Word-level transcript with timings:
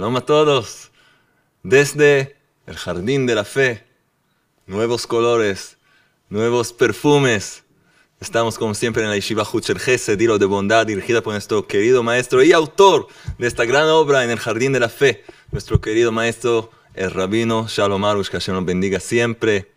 Shalom 0.00 0.16
a 0.16 0.22
todos. 0.22 0.90
Desde 1.62 2.34
el 2.66 2.74
jardín 2.78 3.26
de 3.26 3.34
la 3.34 3.44
fe, 3.44 3.84
nuevos 4.66 5.06
colores, 5.06 5.76
nuevos 6.30 6.72
perfumes. 6.72 7.64
Estamos 8.18 8.56
como 8.56 8.72
siempre 8.72 9.02
en 9.02 9.10
la 9.10 9.16
Yeshiva 9.16 9.46
Hucher 9.46 9.76
Dilo 10.16 10.38
de 10.38 10.46
Bondad, 10.46 10.86
dirigida 10.86 11.20
por 11.20 11.34
nuestro 11.34 11.66
querido 11.66 12.02
maestro 12.02 12.42
y 12.42 12.52
autor 12.52 13.08
de 13.36 13.46
esta 13.46 13.66
gran 13.66 13.88
obra 13.88 14.24
en 14.24 14.30
el 14.30 14.38
jardín 14.38 14.72
de 14.72 14.80
la 14.80 14.88
fe, 14.88 15.22
nuestro 15.52 15.82
querido 15.82 16.10
maestro, 16.12 16.70
el 16.94 17.10
rabino 17.10 17.66
Shalom 17.68 18.02
Arush, 18.02 18.30
que 18.30 18.38
Hashem 18.38 18.54
nos 18.54 18.64
bendiga 18.64 19.00
siempre. 19.00 19.70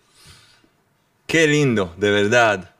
Qué 1.28 1.48
lindo, 1.48 1.94
de 1.98 2.12
verdad. 2.12 2.73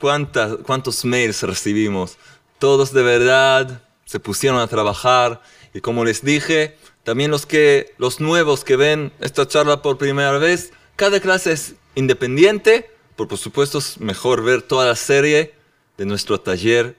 ¿Cuántas, 0.00 0.56
¿Cuántos 0.66 1.04
mails 1.04 1.40
recibimos? 1.44 2.18
Todos 2.58 2.92
de 2.92 3.02
verdad 3.04 3.84
se 4.06 4.18
pusieron 4.18 4.58
a 4.58 4.66
trabajar 4.66 5.40
y 5.74 5.80
como 5.80 6.04
les 6.04 6.24
dije, 6.24 6.76
también 7.04 7.30
los, 7.30 7.46
que, 7.46 7.94
los 7.98 8.20
nuevos 8.20 8.64
que 8.64 8.76
ven 8.76 9.12
esta 9.20 9.46
charla 9.46 9.82
por 9.82 9.98
primera 9.98 10.38
vez, 10.38 10.72
cada 10.96 11.20
clase 11.20 11.52
es 11.52 11.74
independiente, 11.94 12.90
por, 13.16 13.28
por 13.28 13.38
supuesto 13.38 13.78
es 13.78 13.98
mejor 13.98 14.42
ver 14.42 14.62
toda 14.62 14.86
la 14.86 14.96
serie 14.96 15.54
de 15.96 16.06
nuestro 16.06 16.40
taller, 16.40 16.96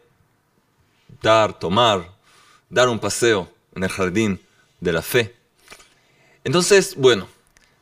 dar, 1.21 1.57
tomar, 1.57 2.11
dar 2.69 2.89
un 2.89 2.99
paseo 2.99 3.51
en 3.75 3.83
el 3.83 3.89
jardín 3.89 4.39
de 4.79 4.91
la 4.91 5.01
fe. 5.01 5.35
Entonces, 6.43 6.95
bueno, 6.97 7.27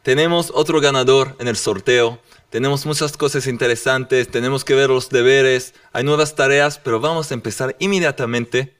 tenemos 0.04 0.52
otro 0.54 0.82
ganador 0.82 1.36
en 1.40 1.48
el 1.48 1.56
sorteo, 1.56 2.20
tenemos 2.50 2.86
muchas 2.86 3.16
cosas 3.16 3.48
interesantes, 3.48 4.30
tenemos 4.30 4.66
que 4.66 4.76
ver 4.76 4.90
los 4.90 5.10
deberes, 5.10 5.74
hay 5.94 6.04
nuevas 6.04 6.36
tareas, 6.36 6.78
pero 6.78 7.00
vamos 7.00 7.32
a 7.32 7.34
empezar 7.34 7.76
inmediatamente 7.80 8.76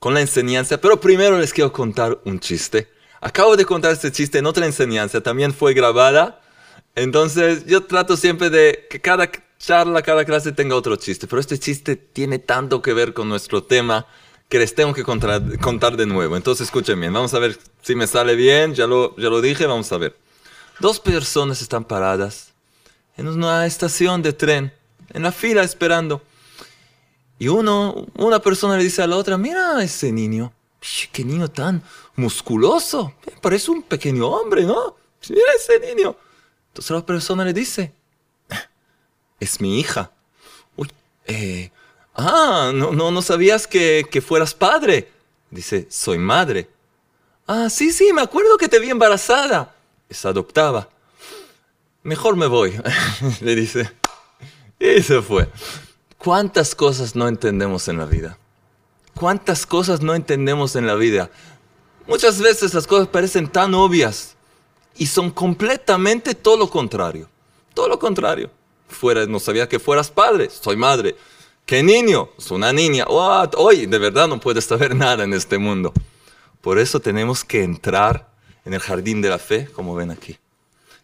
con 0.00 0.14
la 0.14 0.20
enseñanza, 0.20 0.78
pero 0.78 1.00
primero 1.00 1.38
les 1.38 1.52
quiero 1.52 1.72
contar 1.72 2.18
un 2.24 2.40
chiste. 2.40 2.88
Acabo 3.20 3.54
de 3.56 3.66
contar 3.66 3.92
este 3.92 4.10
chiste 4.10 4.38
en 4.38 4.46
otra 4.46 4.66
enseñanza, 4.66 5.20
también 5.20 5.52
fue 5.52 5.74
grabada. 5.74 6.40
Entonces 6.96 7.66
yo 7.66 7.84
trato 7.84 8.16
siempre 8.16 8.50
de 8.50 8.86
que 8.90 9.00
cada 9.00 9.30
charla, 9.58 10.02
cada 10.02 10.24
clase 10.24 10.52
tenga 10.52 10.74
otro 10.74 10.96
chiste, 10.96 11.26
pero 11.26 11.38
este 11.38 11.58
chiste 11.58 11.96
tiene 11.96 12.38
tanto 12.38 12.80
que 12.80 12.94
ver 12.94 13.12
con 13.12 13.28
nuestro 13.28 13.62
tema 13.62 14.06
que 14.48 14.58
les 14.58 14.74
tengo 14.74 14.94
que 14.94 15.04
contar, 15.04 15.58
contar 15.60 15.96
de 15.96 16.06
nuevo. 16.06 16.34
Entonces 16.34 16.66
escuchen 16.66 16.98
bien, 16.98 17.12
vamos 17.12 17.34
a 17.34 17.38
ver 17.38 17.58
si 17.82 17.94
me 17.94 18.06
sale 18.06 18.34
bien, 18.34 18.74
ya 18.74 18.86
lo, 18.86 19.14
ya 19.16 19.28
lo 19.28 19.42
dije, 19.42 19.66
vamos 19.66 19.92
a 19.92 19.98
ver. 19.98 20.16
Dos 20.80 20.98
personas 20.98 21.60
están 21.60 21.84
paradas 21.84 22.52
en 23.18 23.28
una 23.28 23.66
estación 23.66 24.22
de 24.22 24.32
tren, 24.32 24.72
en 25.12 25.22
la 25.22 25.30
fila 25.30 25.62
esperando. 25.62 26.22
Y 27.40 27.48
uno, 27.48 28.06
una 28.18 28.38
persona 28.38 28.76
le 28.76 28.84
dice 28.84 29.00
a 29.00 29.06
la 29.06 29.16
otra, 29.16 29.38
mira 29.38 29.82
ese 29.82 30.12
niño, 30.12 30.52
qué 31.10 31.24
niño 31.24 31.48
tan 31.48 31.82
musculoso, 32.14 33.14
parece 33.40 33.70
un 33.70 33.82
pequeño 33.82 34.28
hombre, 34.28 34.64
¿no? 34.64 34.94
Mira 35.30 35.50
ese 35.56 35.80
niño. 35.80 36.14
Entonces 36.68 36.90
la 36.90 37.06
persona 37.06 37.42
le 37.42 37.54
dice, 37.54 37.94
es 39.40 39.58
mi 39.58 39.80
hija. 39.80 40.12
Uy, 40.76 40.90
eh, 41.24 41.72
ah, 42.14 42.72
no, 42.74 42.92
no, 42.92 43.10
no 43.10 43.22
sabías 43.22 43.66
que, 43.66 44.06
que 44.10 44.20
fueras 44.20 44.52
padre. 44.52 45.10
Dice, 45.50 45.86
soy 45.90 46.18
madre. 46.18 46.68
Ah, 47.46 47.70
sí, 47.70 47.90
sí, 47.90 48.12
me 48.12 48.20
acuerdo 48.20 48.58
que 48.58 48.68
te 48.68 48.78
vi 48.78 48.90
embarazada. 48.90 49.74
Es 50.10 50.26
adoptada. 50.26 50.90
Mejor 52.02 52.36
me 52.36 52.48
voy, 52.48 52.78
le 53.40 53.54
dice. 53.54 53.90
Y 54.78 55.02
se 55.02 55.22
fue. 55.22 55.48
¿Cuántas 56.22 56.74
cosas 56.74 57.16
no 57.16 57.28
entendemos 57.28 57.88
en 57.88 57.96
la 57.96 58.04
vida? 58.04 58.36
¿Cuántas 59.14 59.64
cosas 59.64 60.02
no 60.02 60.14
entendemos 60.14 60.76
en 60.76 60.86
la 60.86 60.94
vida? 60.94 61.30
Muchas 62.06 62.42
veces 62.42 62.74
las 62.74 62.86
cosas 62.86 63.08
parecen 63.08 63.48
tan 63.48 63.72
obvias 63.72 64.36
y 64.98 65.06
son 65.06 65.30
completamente 65.30 66.34
todo 66.34 66.58
lo 66.58 66.68
contrario. 66.68 67.26
Todo 67.72 67.88
lo 67.88 67.98
contrario. 67.98 68.50
Fuera, 68.86 69.24
no 69.24 69.40
sabía 69.40 69.66
que 69.66 69.78
fueras 69.78 70.10
padre, 70.10 70.50
soy 70.50 70.76
madre. 70.76 71.16
¿Qué 71.64 71.82
niño? 71.82 72.28
Es 72.36 72.50
una 72.50 72.70
niña. 72.70 73.06
Hoy 73.08 73.86
de 73.86 73.98
verdad 73.98 74.28
no 74.28 74.38
puedes 74.38 74.66
saber 74.66 74.94
nada 74.94 75.24
en 75.24 75.32
este 75.32 75.56
mundo. 75.56 75.90
Por 76.60 76.78
eso 76.78 77.00
tenemos 77.00 77.44
que 77.44 77.62
entrar 77.62 78.28
en 78.66 78.74
el 78.74 78.80
jardín 78.80 79.22
de 79.22 79.30
la 79.30 79.38
fe, 79.38 79.70
como 79.72 79.94
ven 79.94 80.10
aquí. 80.10 80.36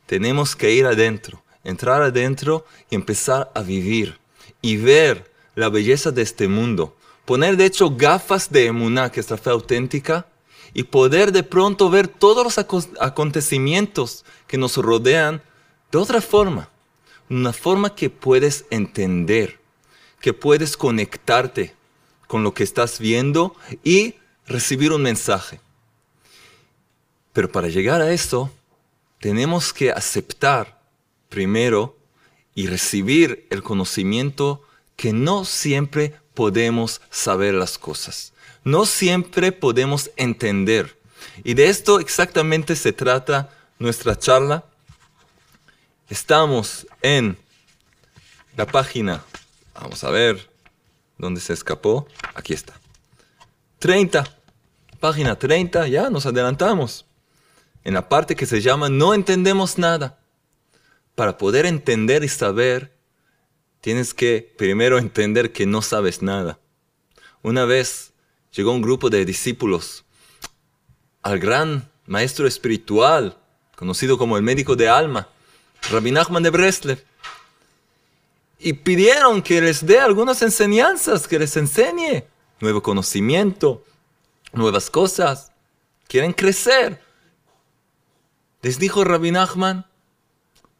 Tenemos 0.04 0.54
que 0.54 0.74
ir 0.74 0.84
adentro, 0.84 1.42
entrar 1.64 2.02
adentro 2.02 2.66
y 2.90 2.96
empezar 2.96 3.50
a 3.54 3.62
vivir 3.62 4.18
y 4.62 4.76
ver 4.76 5.30
la 5.54 5.68
belleza 5.68 6.10
de 6.10 6.22
este 6.22 6.48
mundo. 6.48 6.96
Poner 7.24 7.56
de 7.56 7.66
hecho 7.66 7.90
gafas 7.90 8.50
de 8.50 8.66
emuná, 8.66 9.10
que 9.10 9.20
es 9.20 9.30
la 9.30 9.36
fe 9.36 9.50
auténtica, 9.50 10.26
y 10.72 10.84
poder 10.84 11.32
de 11.32 11.42
pronto 11.42 11.90
ver 11.90 12.08
todos 12.08 12.44
los 12.44 12.86
acontecimientos 13.00 14.24
que 14.46 14.58
nos 14.58 14.76
rodean 14.76 15.42
de 15.90 15.98
otra 15.98 16.20
forma. 16.20 16.68
Una 17.28 17.52
forma 17.52 17.94
que 17.94 18.10
puedes 18.10 18.66
entender, 18.70 19.58
que 20.20 20.32
puedes 20.32 20.76
conectarte 20.76 21.74
con 22.26 22.42
lo 22.42 22.54
que 22.54 22.62
estás 22.62 22.98
viendo 22.98 23.56
y 23.82 24.14
recibir 24.46 24.92
un 24.92 25.02
mensaje. 25.02 25.60
Pero 27.32 27.50
para 27.50 27.68
llegar 27.68 28.00
a 28.00 28.12
eso, 28.12 28.50
tenemos 29.20 29.72
que 29.72 29.90
aceptar 29.90 30.80
primero 31.28 31.95
y 32.56 32.66
recibir 32.66 33.46
el 33.50 33.62
conocimiento 33.62 34.62
que 34.96 35.12
no 35.12 35.44
siempre 35.44 36.18
podemos 36.34 37.02
saber 37.10 37.54
las 37.54 37.78
cosas. 37.78 38.32
No 38.64 38.86
siempre 38.86 39.52
podemos 39.52 40.10
entender. 40.16 40.98
Y 41.44 41.54
de 41.54 41.68
esto 41.68 42.00
exactamente 42.00 42.74
se 42.74 42.92
trata 42.92 43.50
nuestra 43.78 44.18
charla. 44.18 44.64
Estamos 46.08 46.86
en 47.02 47.36
la 48.56 48.66
página, 48.66 49.22
vamos 49.74 50.02
a 50.02 50.10
ver 50.10 50.48
dónde 51.18 51.42
se 51.42 51.52
escapó. 51.52 52.08
Aquí 52.34 52.54
está. 52.54 52.72
30, 53.80 54.24
página 54.98 55.38
30, 55.38 55.88
ya 55.88 56.08
nos 56.08 56.24
adelantamos. 56.24 57.04
En 57.84 57.92
la 57.92 58.08
parte 58.08 58.34
que 58.34 58.46
se 58.46 58.62
llama 58.62 58.88
No 58.88 59.12
entendemos 59.12 59.76
nada 59.76 60.18
para 61.16 61.38
poder 61.38 61.66
entender 61.66 62.22
y 62.22 62.28
saber, 62.28 62.92
tienes 63.80 64.14
que 64.14 64.54
primero 64.56 64.98
entender 64.98 65.52
que 65.52 65.66
no 65.66 65.82
sabes 65.82 66.22
nada. 66.22 66.60
Una 67.42 67.64
vez 67.64 68.12
llegó 68.52 68.70
un 68.70 68.82
grupo 68.82 69.10
de 69.10 69.24
discípulos 69.24 70.04
al 71.22 71.40
gran 71.40 71.90
maestro 72.06 72.46
espiritual, 72.46 73.36
conocido 73.74 74.16
como 74.16 74.36
el 74.36 74.44
médico 74.44 74.76
de 74.76 74.88
alma, 74.88 75.28
Rabbi 75.90 76.12
Nachman 76.12 76.42
de 76.42 76.50
Breslev, 76.50 77.04
y 78.58 78.74
pidieron 78.74 79.42
que 79.42 79.60
les 79.60 79.84
dé 79.84 79.98
algunas 79.98 80.42
enseñanzas, 80.42 81.26
que 81.26 81.38
les 81.38 81.56
enseñe 81.56 82.24
nuevo 82.60 82.82
conocimiento, 82.82 83.84
nuevas 84.52 84.90
cosas. 84.90 85.52
Quieren 86.08 86.32
crecer. 86.32 87.02
Les 88.62 88.78
dijo 88.78 89.04
Rabbi 89.04 89.30
Nachman, 89.30 89.86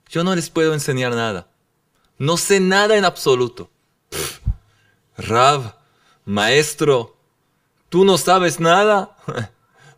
yo 0.08 0.24
no 0.24 0.34
les 0.34 0.50
puedo 0.50 0.72
enseñar 0.72 1.14
nada. 1.14 1.48
No 2.18 2.36
sé 2.36 2.60
nada 2.60 2.96
en 2.96 3.04
absoluto. 3.04 3.70
Rab, 5.16 5.76
maestro, 6.24 7.16
tú 7.88 8.04
no 8.04 8.18
sabes 8.18 8.60
nada. 8.60 9.16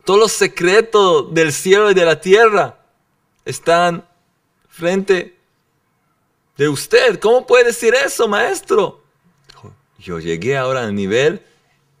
Todos 0.05 0.19
los 0.19 0.31
secretos 0.31 1.33
del 1.33 1.53
cielo 1.53 1.91
y 1.91 1.93
de 1.93 2.05
la 2.05 2.19
tierra 2.19 2.79
están 3.45 4.05
frente 4.67 5.37
de 6.57 6.69
usted. 6.69 7.19
¿Cómo 7.19 7.45
puede 7.45 7.65
decir 7.65 7.93
eso, 7.93 8.27
maestro? 8.27 9.03
Yo 9.99 10.19
llegué 10.19 10.57
ahora 10.57 10.83
al 10.83 10.95
nivel 10.95 11.45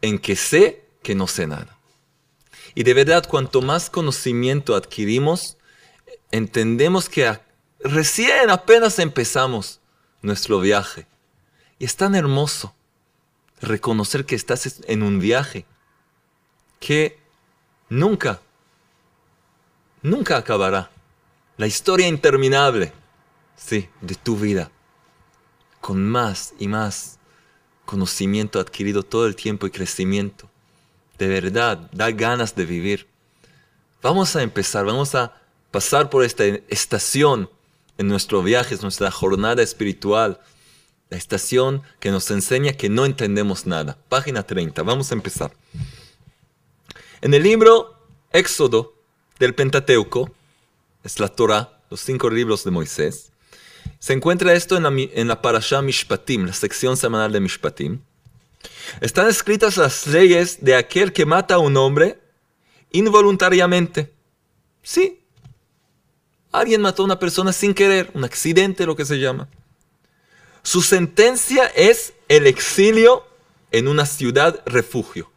en 0.01 0.17
que 0.17 0.35
sé 0.35 0.85
que 1.03 1.15
no 1.15 1.27
sé 1.27 1.47
nada. 1.47 1.77
Y 2.73 2.83
de 2.83 2.93
verdad, 2.93 3.25
cuanto 3.27 3.61
más 3.61 3.89
conocimiento 3.89 4.75
adquirimos, 4.75 5.57
entendemos 6.31 7.09
que 7.09 7.27
Recién 7.81 8.49
apenas 8.49 8.99
empezamos 8.99 9.79
nuestro 10.21 10.59
viaje. 10.59 11.07
Y 11.77 11.85
es 11.85 11.95
tan 11.95 12.13
hermoso 12.13 12.73
reconocer 13.61 14.25
que 14.25 14.35
estás 14.35 14.81
en 14.87 15.01
un 15.01 15.19
viaje 15.19 15.65
que 16.79 17.17
nunca, 17.87 18.41
nunca 20.01 20.37
acabará. 20.37 20.91
La 21.57 21.67
historia 21.67 22.07
interminable, 22.07 22.91
sí, 23.55 23.89
de 24.01 24.15
tu 24.15 24.37
vida. 24.37 24.71
Con 25.79 26.05
más 26.05 26.53
y 26.59 26.67
más 26.67 27.17
conocimiento 27.85 28.59
adquirido 28.59 29.03
todo 29.03 29.25
el 29.25 29.35
tiempo 29.35 29.67
y 29.67 29.71
crecimiento. 29.71 30.49
De 31.17 31.27
verdad, 31.27 31.89
da 31.93 32.11
ganas 32.11 32.55
de 32.55 32.65
vivir. 32.65 33.07
Vamos 34.01 34.35
a 34.35 34.41
empezar, 34.41 34.85
vamos 34.85 35.15
a 35.15 35.33
pasar 35.71 36.09
por 36.09 36.23
esta 36.23 36.45
estación 36.45 37.49
en 37.99 38.07
nuestro 38.07 38.41
viaje, 38.41 38.73
es 38.73 38.81
nuestra 38.81 39.11
jornada 39.11 39.61
espiritual, 39.61 40.39
la 41.09 41.17
estación 41.17 41.83
que 41.99 42.11
nos 42.11 42.31
enseña 42.31 42.71
que 42.71 42.87
no 42.87 43.05
entendemos 43.05 43.65
nada. 43.65 43.97
Página 44.07 44.43
30, 44.43 44.81
vamos 44.83 45.11
a 45.11 45.15
empezar. 45.15 45.51
En 47.19 47.33
el 47.33 47.43
libro 47.43 47.97
Éxodo 48.31 48.95
del 49.37 49.53
Pentateuco, 49.53 50.31
es 51.03 51.19
la 51.19 51.27
Torah, 51.27 51.81
los 51.89 51.99
cinco 51.99 52.29
libros 52.29 52.63
de 52.63 52.71
Moisés, 52.71 53.33
se 53.99 54.13
encuentra 54.13 54.53
esto 54.53 54.77
en 54.77 54.83
la, 54.83 54.89
en 54.89 55.27
la 55.27 55.41
Parashá 55.41 55.81
Mishpatim, 55.81 56.45
la 56.45 56.53
sección 56.53 56.95
semanal 56.95 57.33
de 57.33 57.41
Mishpatim. 57.41 57.99
Están 59.01 59.27
escritas 59.27 59.75
las 59.75 60.07
leyes 60.07 60.63
de 60.63 60.75
aquel 60.75 61.11
que 61.11 61.25
mata 61.25 61.55
a 61.55 61.59
un 61.59 61.75
hombre 61.75 62.17
involuntariamente. 62.91 64.13
Sí, 64.83 65.19
alguien 66.51 66.81
mató 66.81 67.03
a 67.03 67.05
una 67.05 67.19
persona 67.19 67.53
sin 67.53 67.73
querer, 67.73 68.11
un 68.13 68.23
accidente 68.23 68.85
lo 68.85 68.95
que 68.95 69.05
se 69.05 69.19
llama. 69.19 69.47
Su 70.63 70.81
sentencia 70.81 71.65
es 71.67 72.13
el 72.27 72.47
exilio 72.47 73.25
en 73.71 73.87
una 73.87 74.05
ciudad 74.05 74.61
refugio. 74.65 75.31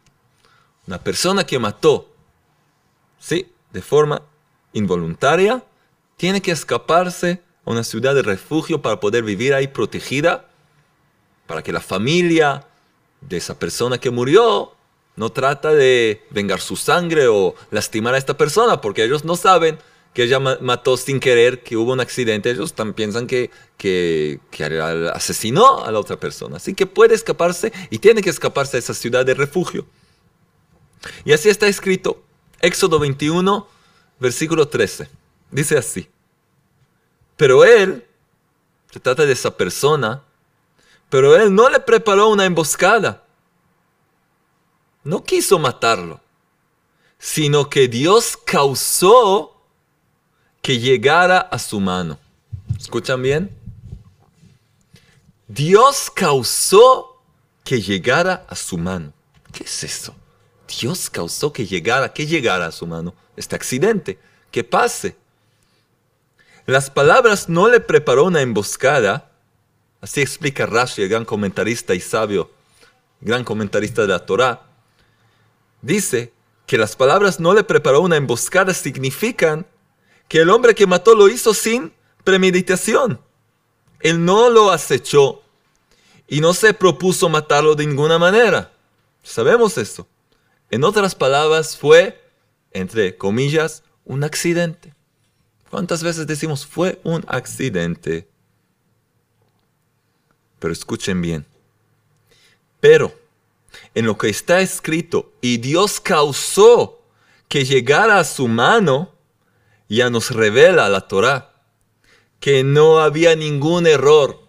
Una 0.87 0.99
persona 0.99 1.45
que 1.45 1.59
mató, 1.59 2.09
sí, 3.19 3.51
de 3.71 3.81
forma 3.81 4.21
involuntaria, 4.73 5.63
tiene 6.17 6.41
que 6.41 6.51
escaparse 6.51 7.41
a 7.65 7.71
una 7.71 7.83
ciudad 7.83 8.13
de 8.15 8.21
refugio 8.21 8.81
para 8.81 8.99
poder 8.99 9.23
vivir 9.23 9.53
ahí 9.53 9.67
protegida, 9.67 10.49
para 11.47 11.63
que 11.63 11.71
la 11.71 11.79
familia 11.79 12.67
de 13.21 13.37
esa 13.37 13.57
persona 13.57 13.97
que 13.97 14.09
murió 14.09 14.73
no 15.15 15.31
trata 15.31 15.73
de 15.73 16.25
vengar 16.31 16.59
su 16.59 16.75
sangre 16.75 17.27
o 17.27 17.55
lastimar 17.71 18.15
a 18.15 18.17
esta 18.17 18.35
persona, 18.35 18.81
porque 18.81 19.03
ellos 19.03 19.23
no 19.23 19.35
saben 19.35 19.79
que 20.13 20.23
ella 20.23 20.39
mató 20.39 20.95
sin 20.95 21.19
querer, 21.19 21.63
que 21.63 21.75
hubo 21.75 21.91
un 21.91 21.99
accidente, 21.99 22.51
ellos 22.51 22.73
también 22.73 22.93
piensan 22.93 23.27
que, 23.27 23.49
que, 23.77 24.39
asesinó 25.13 25.83
a 25.83 25.91
la 25.91 25.99
otra 25.99 26.17
persona. 26.17 26.57
Así 26.57 26.75
que 26.75 26.85
puede 26.85 27.15
escaparse 27.15 27.73
y 27.89 27.97
tiene 27.97 28.21
que 28.21 28.29
escaparse 28.29 28.77
a 28.77 28.79
esa 28.79 28.93
ciudad 28.93 29.25
de 29.25 29.33
refugio. 29.33 29.87
Y 31.25 31.33
así 31.33 31.49
está 31.49 31.67
escrito, 31.67 32.23
Éxodo 32.59 32.99
21, 32.99 33.67
versículo 34.19 34.67
13. 34.67 35.09
Dice 35.49 35.77
así, 35.77 36.07
pero 37.35 37.65
él, 37.65 38.05
se 38.91 38.99
trata 38.99 39.25
de 39.25 39.33
esa 39.33 39.57
persona, 39.57 40.23
pero 41.09 41.35
él 41.35 41.53
no 41.53 41.69
le 41.69 41.79
preparó 41.79 42.29
una 42.29 42.45
emboscada. 42.45 43.23
No 45.03 45.23
quiso 45.23 45.57
matarlo, 45.57 46.21
sino 47.17 47.69
que 47.69 47.87
Dios 47.87 48.37
causó 48.37 49.52
que 50.63 50.79
llegara 50.79 51.39
a 51.39 51.59
su 51.59 51.81
mano. 51.81 52.17
¿Escuchan 52.79 53.21
bien? 53.21 53.51
Dios 55.47 56.09
causó 56.09 57.21
que 57.65 57.81
llegara 57.81 58.45
a 58.47 58.55
su 58.55 58.77
mano. 58.77 59.11
¿Qué 59.51 59.65
es 59.65 59.83
eso? 59.83 60.15
Dios 60.79 61.09
causó 61.09 61.51
que 61.51 61.67
llegara, 61.67 62.13
que 62.13 62.25
llegara 62.25 62.65
a 62.67 62.71
su 62.71 62.87
mano. 62.87 63.13
Este 63.35 63.57
accidente, 63.57 64.17
que 64.51 64.63
pase. 64.63 65.17
Las 66.65 66.89
palabras 66.89 67.49
no 67.49 67.67
le 67.67 67.81
preparó 67.81 68.23
una 68.23 68.41
emboscada. 68.41 69.31
Así 69.99 70.21
explica 70.21 70.65
Rashi, 70.65 71.01
el 71.01 71.09
gran 71.09 71.25
comentarista 71.25 71.93
y 71.93 71.99
sabio, 71.99 72.49
gran 73.19 73.43
comentarista 73.43 74.03
de 74.03 74.07
la 74.07 74.25
Torah. 74.25 74.61
Dice 75.81 76.31
que 76.65 76.77
las 76.77 76.95
palabras 76.95 77.41
no 77.41 77.53
le 77.53 77.65
preparó 77.65 77.99
una 77.99 78.15
emboscada 78.15 78.73
significan 78.73 79.65
que 80.33 80.41
el 80.41 80.49
hombre 80.49 80.73
que 80.73 80.87
mató 80.87 81.13
lo 81.13 81.29
hizo 81.29 81.53
sin 81.53 81.93
premeditación. 82.23 83.21
Él 83.99 84.25
no 84.25 84.49
lo 84.49 84.71
acechó 84.71 85.43
y 86.27 86.41
no 86.41 86.55
se 86.55 86.73
propuso 86.73 87.29
matarlo 87.29 87.75
de 87.75 87.85
ninguna 87.85 88.17
manera. 88.17 88.73
Sabemos 89.21 89.77
esto. 89.77 90.07
En 90.71 90.85
otras 90.85 91.13
palabras, 91.13 91.77
fue, 91.77 92.19
entre 92.71 93.15
comillas, 93.15 93.83
un 94.05 94.23
accidente. 94.23 94.95
¿Cuántas 95.69 96.01
veces 96.01 96.25
decimos 96.25 96.65
fue 96.65 96.99
un 97.03 97.23
accidente? 97.27 98.27
Pero 100.57 100.73
escuchen 100.73 101.21
bien. 101.21 101.45
Pero 102.79 103.13
en 103.93 104.07
lo 104.07 104.17
que 104.17 104.29
está 104.29 104.61
escrito, 104.61 105.31
y 105.41 105.57
Dios 105.57 105.99
causó 105.99 107.03
que 107.47 107.65
llegara 107.65 108.17
a 108.17 108.23
su 108.23 108.47
mano, 108.47 109.12
ya 109.95 110.09
nos 110.09 110.31
revela 110.31 110.89
la 110.89 111.01
Torah 111.01 111.53
que 112.39 112.63
no 112.63 112.99
había 112.99 113.35
ningún 113.35 113.87
error, 113.87 114.41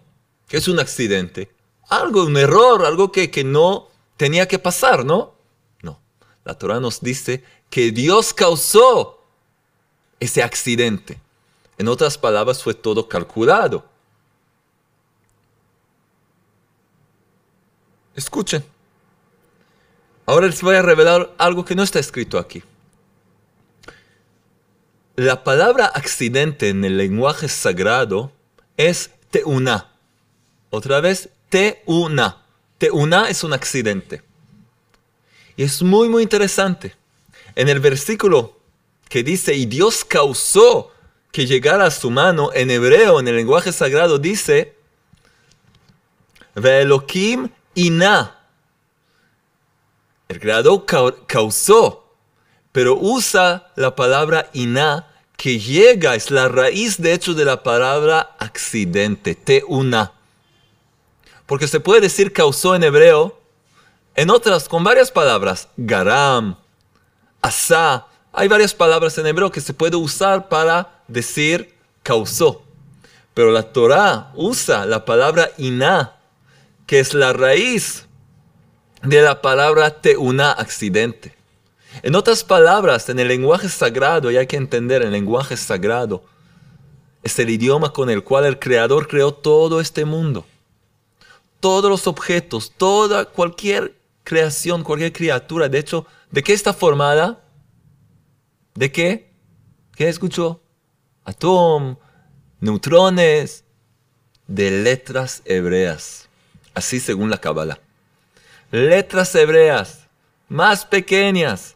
que 0.47 0.57
es 0.57 0.67
un 0.67 0.79
accidente, 0.79 1.51
algo, 1.87 2.25
un 2.25 2.35
error, 2.35 2.85
algo 2.85 3.11
que, 3.11 3.31
que 3.31 3.43
no 3.43 3.87
tenía 4.17 4.47
que 4.47 4.59
pasar, 4.59 5.05
¿no? 5.05 5.33
No, 5.81 5.99
la 6.43 6.57
Torah 6.57 6.79
nos 6.79 7.01
dice 7.01 7.43
que 7.69 7.91
Dios 7.91 8.33
causó 8.33 9.23
ese 10.19 10.43
accidente. 10.43 11.19
En 11.77 11.87
otras 11.87 12.17
palabras, 12.17 12.63
fue 12.63 12.73
todo 12.73 13.07
calculado. 13.07 13.85
Escuchen. 18.15 18.63
Ahora 20.25 20.47
les 20.47 20.61
voy 20.61 20.75
a 20.75 20.81
revelar 20.81 21.33
algo 21.37 21.63
que 21.65 21.75
no 21.75 21.83
está 21.83 21.99
escrito 21.99 22.39
aquí. 22.39 22.63
La 25.15 25.45
palabra 25.45 25.85
accidente 25.85 26.67
en 26.67 26.83
el 26.83 26.97
lenguaje 26.97 27.47
sagrado 27.47 28.33
es 28.75 29.11
teuna. 29.31 29.91
Otra 30.69 30.99
vez, 30.99 31.29
teuna. 31.47 32.43
Teuna 32.77 33.29
es 33.29 33.45
un 33.45 33.53
accidente. 33.53 34.21
Y 35.55 35.63
es 35.63 35.81
muy, 35.81 36.09
muy 36.09 36.21
interesante. 36.21 36.95
En 37.55 37.69
el 37.69 37.79
versículo 37.79 38.59
que 39.07 39.23
dice, 39.23 39.53
y 39.55 39.65
Dios 39.65 40.03
causó 40.03 40.91
que 41.31 41.45
llegara 41.45 41.85
a 41.85 41.91
su 41.91 42.11
mano, 42.11 42.51
en 42.53 42.69
hebreo, 42.69 43.21
en 43.21 43.29
el 43.29 43.37
lenguaje 43.37 43.71
sagrado, 43.71 44.19
dice, 44.19 44.75
Ve'elokim 46.55 47.49
ina. 47.73 48.37
El 50.27 50.41
creador 50.41 50.85
causó 51.25 52.04
pero 52.75 52.97
usa 52.99 53.71
la 53.77 53.95
palabra 53.95 54.49
iná, 54.51 55.07
que 55.37 55.59
llega, 55.59 56.13
es 56.13 56.29
la 56.29 56.49
raíz 56.49 57.01
de 57.01 57.13
hecho 57.13 57.33
de 57.33 57.45
la 57.45 57.63
palabra 57.63 58.35
accidente, 58.37 59.33
te 59.33 59.63
una. 59.65 60.11
Porque 61.45 61.69
se 61.69 61.79
puede 61.79 62.01
decir 62.01 62.33
causó 62.33 62.75
en 62.75 62.83
hebreo, 62.83 63.39
en 64.13 64.29
otras, 64.29 64.67
con 64.67 64.83
varias 64.83 65.09
palabras, 65.09 65.69
garam, 65.77 66.57
asa, 67.41 68.07
hay 68.33 68.49
varias 68.49 68.73
palabras 68.73 69.17
en 69.17 69.27
hebreo 69.27 69.53
que 69.53 69.61
se 69.61 69.73
puede 69.73 69.95
usar 69.95 70.49
para 70.49 71.01
decir 71.07 71.73
causó. 72.03 72.61
Pero 73.33 73.51
la 73.51 73.71
Torah 73.71 74.33
usa 74.35 74.85
la 74.85 75.05
palabra 75.05 75.49
iná, 75.57 76.17
que 76.87 76.99
es 76.99 77.13
la 77.13 77.31
raíz 77.31 78.05
de 79.01 79.21
la 79.21 79.41
palabra 79.41 79.95
una 80.17 80.51
accidente. 80.51 81.34
En 82.03 82.15
otras 82.15 82.43
palabras, 82.43 83.09
en 83.09 83.19
el 83.19 83.27
lenguaje 83.27 83.69
sagrado, 83.69 84.31
y 84.31 84.37
hay 84.37 84.47
que 84.47 84.57
entender, 84.57 85.01
el 85.01 85.11
lenguaje 85.11 85.57
sagrado 85.57 86.23
es 87.23 87.39
el 87.39 87.49
idioma 87.49 87.91
con 87.91 88.09
el 88.09 88.23
cual 88.23 88.45
el 88.45 88.59
Creador 88.59 89.07
creó 89.07 89.33
todo 89.33 89.81
este 89.81 90.05
mundo. 90.05 90.45
Todos 91.59 91.89
los 91.89 92.05
objetos, 92.05 92.71
toda, 92.77 93.25
cualquier 93.25 93.95
creación, 94.23 94.83
cualquier 94.83 95.11
criatura, 95.11 95.67
de 95.67 95.79
hecho, 95.79 96.05
¿de 96.29 96.43
qué 96.43 96.53
está 96.53 96.73
formada? 96.73 97.43
¿De 98.75 98.91
qué? 98.91 99.31
¿Qué 99.95 100.07
escuchó? 100.07 100.61
Atom, 101.23 101.97
neutrones, 102.59 103.63
de 104.47 104.69
letras 104.69 105.41
hebreas. 105.45 106.29
Así 106.73 106.99
según 106.99 107.29
la 107.29 107.39
Kabbalah. 107.39 107.79
Letras 108.69 109.33
hebreas, 109.33 110.07
más 110.49 110.85
pequeñas, 110.85 111.74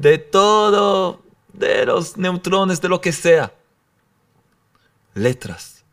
de 0.00 0.16
todo, 0.16 1.20
de 1.52 1.84
los 1.84 2.16
neutrones, 2.16 2.80
de 2.80 2.88
lo 2.88 3.02
que 3.02 3.12
sea. 3.12 3.52
Letras. 5.12 5.84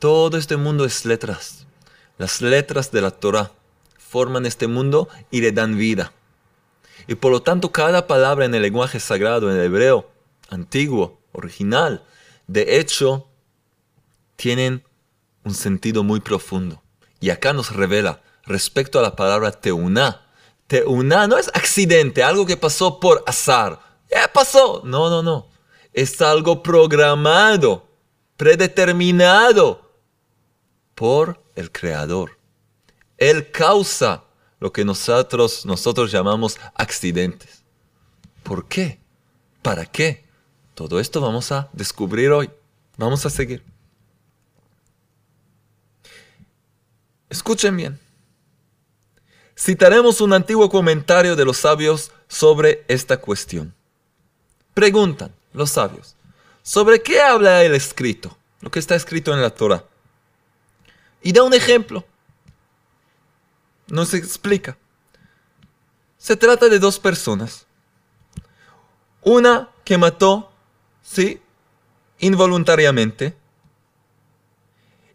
Todo 0.00 0.36
este 0.36 0.56
mundo 0.56 0.84
es 0.84 1.04
letras. 1.04 1.64
Las 2.18 2.42
letras 2.42 2.90
de 2.90 3.00
la 3.00 3.12
Torah 3.12 3.52
forman 3.96 4.44
este 4.44 4.66
mundo 4.66 5.08
y 5.30 5.40
le 5.40 5.52
dan 5.52 5.78
vida. 5.78 6.12
Y 7.06 7.14
por 7.14 7.30
lo 7.30 7.42
tanto 7.42 7.70
cada 7.70 8.08
palabra 8.08 8.44
en 8.44 8.56
el 8.56 8.62
lenguaje 8.62 8.98
sagrado, 8.98 9.48
en 9.50 9.56
el 9.56 9.66
hebreo, 9.66 10.10
antiguo, 10.50 11.20
original, 11.30 12.02
de 12.48 12.80
hecho, 12.80 13.28
tienen 14.34 14.82
un 15.44 15.54
sentido 15.54 16.02
muy 16.02 16.18
profundo. 16.18 16.82
Y 17.20 17.30
acá 17.30 17.52
nos 17.52 17.72
revela 17.72 18.20
respecto 18.46 18.98
a 18.98 19.02
la 19.02 19.14
palabra 19.14 19.52
teuná, 19.52 20.23
una 20.82 21.28
no 21.28 21.38
es 21.38 21.48
accidente, 21.54 22.22
algo 22.22 22.44
que 22.44 22.56
pasó 22.56 22.98
por 22.98 23.22
azar. 23.26 23.78
Ya 24.10 24.32
pasó. 24.32 24.82
No, 24.84 25.08
no, 25.10 25.22
no. 25.22 25.46
Es 25.92 26.20
algo 26.20 26.62
programado, 26.62 27.86
predeterminado 28.36 29.90
por 30.94 31.40
el 31.54 31.70
Creador. 31.70 32.38
Él 33.16 33.50
causa 33.50 34.24
lo 34.58 34.72
que 34.72 34.84
nosotros, 34.84 35.64
nosotros 35.66 36.10
llamamos 36.10 36.58
accidentes. 36.74 37.62
¿Por 38.42 38.66
qué? 38.66 38.98
¿Para 39.62 39.86
qué? 39.86 40.24
Todo 40.74 40.98
esto 40.98 41.20
vamos 41.20 41.52
a 41.52 41.68
descubrir 41.72 42.30
hoy. 42.30 42.50
Vamos 42.96 43.24
a 43.26 43.30
seguir. 43.30 43.62
Escuchen 47.30 47.76
bien. 47.76 48.03
Citaremos 49.56 50.20
un 50.20 50.32
antiguo 50.32 50.68
comentario 50.68 51.36
de 51.36 51.44
los 51.44 51.58
sabios 51.58 52.10
sobre 52.28 52.84
esta 52.88 53.18
cuestión. 53.18 53.74
Preguntan 54.74 55.32
los 55.52 55.70
sabios, 55.70 56.16
¿sobre 56.62 57.02
qué 57.02 57.20
habla 57.20 57.62
el 57.62 57.74
escrito? 57.74 58.36
Lo 58.60 58.70
que 58.70 58.80
está 58.80 58.96
escrito 58.96 59.32
en 59.32 59.40
la 59.40 59.50
Torah. 59.50 59.84
Y 61.22 61.32
da 61.32 61.42
un 61.42 61.54
ejemplo. 61.54 62.04
Nos 63.86 64.14
explica. 64.14 64.76
Se 66.18 66.36
trata 66.36 66.68
de 66.68 66.78
dos 66.78 66.98
personas. 66.98 67.66
Una 69.22 69.70
que 69.84 69.98
mató, 69.98 70.50
sí, 71.02 71.40
involuntariamente. 72.18 73.36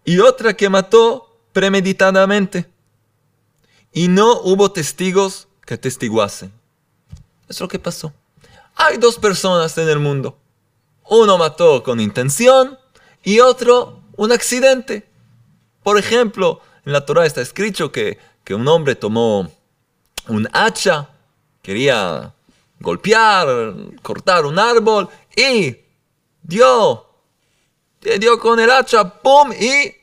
Y 0.05 0.19
otra 0.19 0.55
que 0.55 0.69
mató 0.69 1.35
premeditadamente. 1.51 2.69
Y 3.91 4.07
no 4.07 4.41
hubo 4.41 4.71
testigos 4.71 5.47
que 5.65 5.75
atestiguasen. 5.75 6.51
Es 7.47 7.59
lo 7.59 7.67
que 7.67 7.79
pasó. 7.79 8.13
Hay 8.75 8.97
dos 8.97 9.17
personas 9.17 9.77
en 9.77 9.89
el 9.89 9.99
mundo. 9.99 10.37
Uno 11.09 11.37
mató 11.37 11.83
con 11.83 11.99
intención 11.99 12.77
y 13.23 13.39
otro 13.39 14.01
un 14.15 14.31
accidente. 14.31 15.09
Por 15.83 15.97
ejemplo, 15.97 16.61
en 16.85 16.93
la 16.93 17.05
Torah 17.05 17.25
está 17.25 17.41
escrito 17.41 17.91
que, 17.91 18.17
que 18.43 18.53
un 18.53 18.67
hombre 18.67 18.95
tomó 18.95 19.51
un 20.27 20.47
hacha, 20.53 21.09
quería 21.61 22.33
golpear, 22.79 23.47
cortar 24.01 24.45
un 24.45 24.59
árbol 24.59 25.09
y 25.35 25.77
dio, 26.41 27.05
dio 28.01 28.39
con 28.39 28.59
el 28.59 28.69
hacha, 28.71 29.21
¡pum! 29.21 29.51
y 29.51 29.93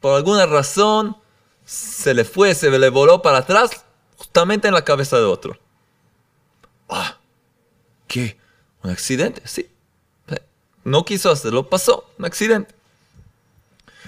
por 0.00 0.16
alguna 0.16 0.46
razón 0.46 1.16
se 1.68 2.14
le 2.14 2.24
fue, 2.24 2.54
se 2.54 2.70
le 2.70 2.88
voló 2.88 3.20
para 3.20 3.38
atrás, 3.38 3.84
justamente 4.16 4.68
en 4.68 4.74
la 4.74 4.86
cabeza 4.86 5.18
de 5.18 5.24
otro. 5.24 5.58
Ah, 6.88 7.18
¿qué? 8.06 8.38
¿Un 8.82 8.90
accidente? 8.90 9.42
Sí. 9.44 9.68
No 10.82 11.04
quiso 11.04 11.30
hacerlo, 11.30 11.68
pasó, 11.68 12.10
un 12.18 12.24
accidente. 12.24 12.74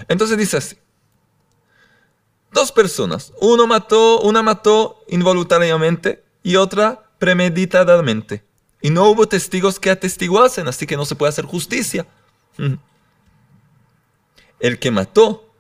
Entonces 0.09 0.39
dice 0.39 0.57
así. 0.57 0.79
Dos 2.51 2.73
personas, 2.73 3.35
uno 3.43 3.67
mató, 3.67 4.21
una 4.23 4.43
mató 4.43 5.05
involuntariamente 5.09 6.25
y 6.43 6.57
otra 6.57 7.11
premeditadamente. 7.19 8.43
Y 8.81 8.89
no 8.89 9.05
hubo 9.11 9.29
testigos 9.29 9.79
que 9.79 9.91
atestiguasen, 9.91 10.67
así 10.67 10.87
que 10.87 10.97
no 10.97 11.05
se 11.05 11.15
puede 11.15 11.29
hacer 11.29 11.45
justicia. 11.45 12.07
El 14.59 14.79
que 14.79 14.91
mató 14.91 15.53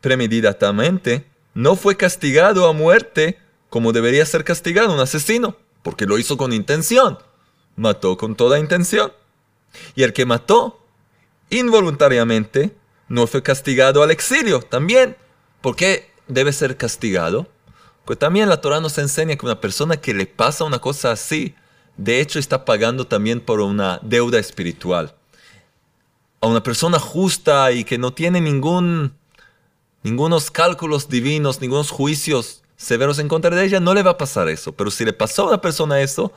premeditadamente 0.00 1.33
no 1.54 1.76
fue 1.76 1.96
castigado 1.96 2.68
a 2.68 2.72
muerte 2.72 3.38
como 3.70 3.92
debería 3.92 4.24
ser 4.26 4.44
castigado 4.44 4.92
un 4.94 5.00
asesino, 5.00 5.56
porque 5.82 6.06
lo 6.06 6.18
hizo 6.18 6.36
con 6.36 6.52
intención. 6.52 7.18
Mató 7.76 8.16
con 8.16 8.36
toda 8.36 8.60
intención. 8.60 9.12
Y 9.96 10.04
el 10.04 10.12
que 10.12 10.26
mató 10.26 10.86
involuntariamente 11.50 12.76
no 13.08 13.26
fue 13.26 13.42
castigado 13.42 14.02
al 14.02 14.10
exilio 14.10 14.60
también. 14.60 15.16
¿Por 15.60 15.74
qué 15.74 16.10
debe 16.28 16.52
ser 16.52 16.76
castigado? 16.76 17.48
Pues 18.04 18.18
también 18.18 18.48
la 18.48 18.60
Torah 18.60 18.80
nos 18.80 18.98
enseña 18.98 19.36
que 19.36 19.46
una 19.46 19.60
persona 19.60 19.96
que 19.96 20.14
le 20.14 20.26
pasa 20.26 20.64
una 20.64 20.78
cosa 20.78 21.10
así, 21.10 21.54
de 21.96 22.20
hecho 22.20 22.38
está 22.38 22.64
pagando 22.64 23.06
también 23.06 23.40
por 23.40 23.60
una 23.60 23.98
deuda 24.02 24.38
espiritual. 24.38 25.14
A 26.40 26.46
una 26.46 26.62
persona 26.62 26.98
justa 26.98 27.72
y 27.72 27.84
que 27.84 27.98
no 27.98 28.12
tiene 28.12 28.40
ningún 28.40 29.16
ningunos 30.04 30.52
cálculos 30.52 31.08
divinos, 31.08 31.60
ningunos 31.60 31.90
juicios 31.90 32.62
severos 32.76 33.18
en 33.18 33.28
contra 33.28 33.54
de 33.54 33.64
ella, 33.64 33.80
no 33.80 33.94
le 33.94 34.02
va 34.02 34.12
a 34.12 34.18
pasar 34.18 34.48
eso. 34.48 34.72
Pero 34.72 34.90
si 34.90 35.04
le 35.04 35.12
pasó 35.12 35.42
a 35.42 35.48
una 35.48 35.60
persona 35.60 36.00
eso, 36.00 36.32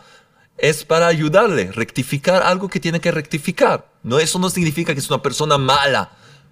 es 0.57 0.83
para 0.83 1.07
ayudarle, 1.07 1.71
rectificar 1.71 2.41
algo 2.41 2.69
que 2.69 2.79
tiene 2.79 3.00
que 3.00 3.12
rectificar. 3.12 3.88
No, 4.01 4.17
eso 4.17 4.39
no 4.39 4.50
significa 4.50 4.93
que 4.93 5.00
es 5.00 5.09
una 5.09 5.21
persona 5.21 5.57
mala, 5.57 6.12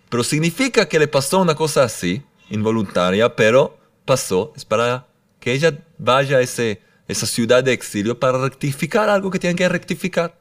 pero 0.09 0.23
significa 0.23 0.87
que 0.87 0.99
le 0.99 1.07
pasó 1.07 1.39
una 1.39 1.55
cosa 1.55 1.83
así, 1.83 2.21
involuntaria, 2.49 3.35
pero 3.35 3.77
pasó, 4.05 4.53
es 4.55 4.65
para 4.65 5.07
que 5.39 5.53
ella 5.53 5.77
vaya 5.97 6.37
a 6.37 6.41
ese, 6.41 6.81
esa 7.07 7.25
ciudad 7.25 7.63
de 7.63 7.73
exilio 7.73 8.19
para 8.19 8.37
rectificar 8.37 9.09
algo 9.09 9.31
que 9.31 9.39
tiene 9.39 9.55
que 9.55 9.67
rectificar. 9.69 10.37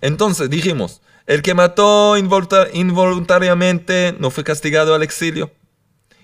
Entonces 0.00 0.48
dijimos, 0.48 1.00
el 1.26 1.42
que 1.42 1.54
mató 1.54 2.16
involuntariamente 2.16 4.14
no 4.18 4.30
fue 4.30 4.44
castigado 4.44 4.94
al 4.94 5.02
exilio. 5.02 5.50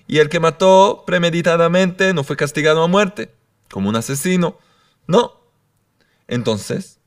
Y 0.07 0.19
el 0.19 0.29
que 0.29 0.39
mató 0.39 1.03
premeditadamente 1.05 2.13
no 2.13 2.23
fue 2.23 2.37
castigado 2.37 2.83
a 2.83 2.87
muerte, 2.87 3.31
como 3.71 3.89
un 3.89 3.95
asesino. 3.95 4.57
No. 5.07 5.39
Entonces, 6.27 6.99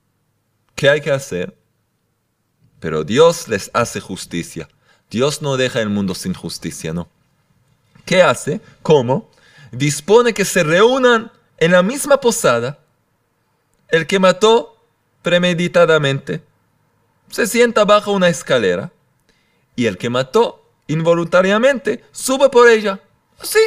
¿qué 0.75 0.91
hay 0.91 1.01
que 1.01 1.13
hacer? 1.13 1.57
Pero 2.81 3.05
Dios 3.05 3.49
les 3.49 3.71
hace 3.73 4.01
justicia. 4.01 4.69
Dios 5.11 5.43
no 5.43 5.57
deja 5.57 5.81
el 5.81 5.89
mundo 5.89 6.15
sin 6.15 6.35
justicia, 6.35 6.93
¿no? 6.93 7.09
¿Qué 8.05 8.23
hace? 8.23 8.61
¿Cómo? 8.83 9.31
Dispone 9.73 10.35
que 10.35 10.45
se 10.45 10.63
reúnan 10.65 11.31
en 11.59 11.73
la 11.73 11.83
misma 11.83 12.21
posada 12.21 12.79
el 13.89 14.07
que 14.07 14.19
mató 14.19 14.77
premeditadamente 15.23 16.43
se 17.31 17.47
sienta 17.47 17.85
bajo 17.85 18.13
una 18.13 18.29
escalera 18.29 18.93
y 19.77 19.87
el 19.87 19.99
que 19.99 20.11
mató 20.11 20.58
involuntariamente, 20.89 22.03
sube 22.11 22.49
por 22.49 22.69
ella. 22.69 23.01
Así, 23.39 23.61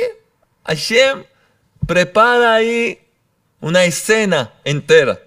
Hashem 0.66 1.24
prepara 1.88 2.56
ahí 2.56 3.00
una 3.62 3.86
escena 3.86 4.54
entera. 4.66 5.20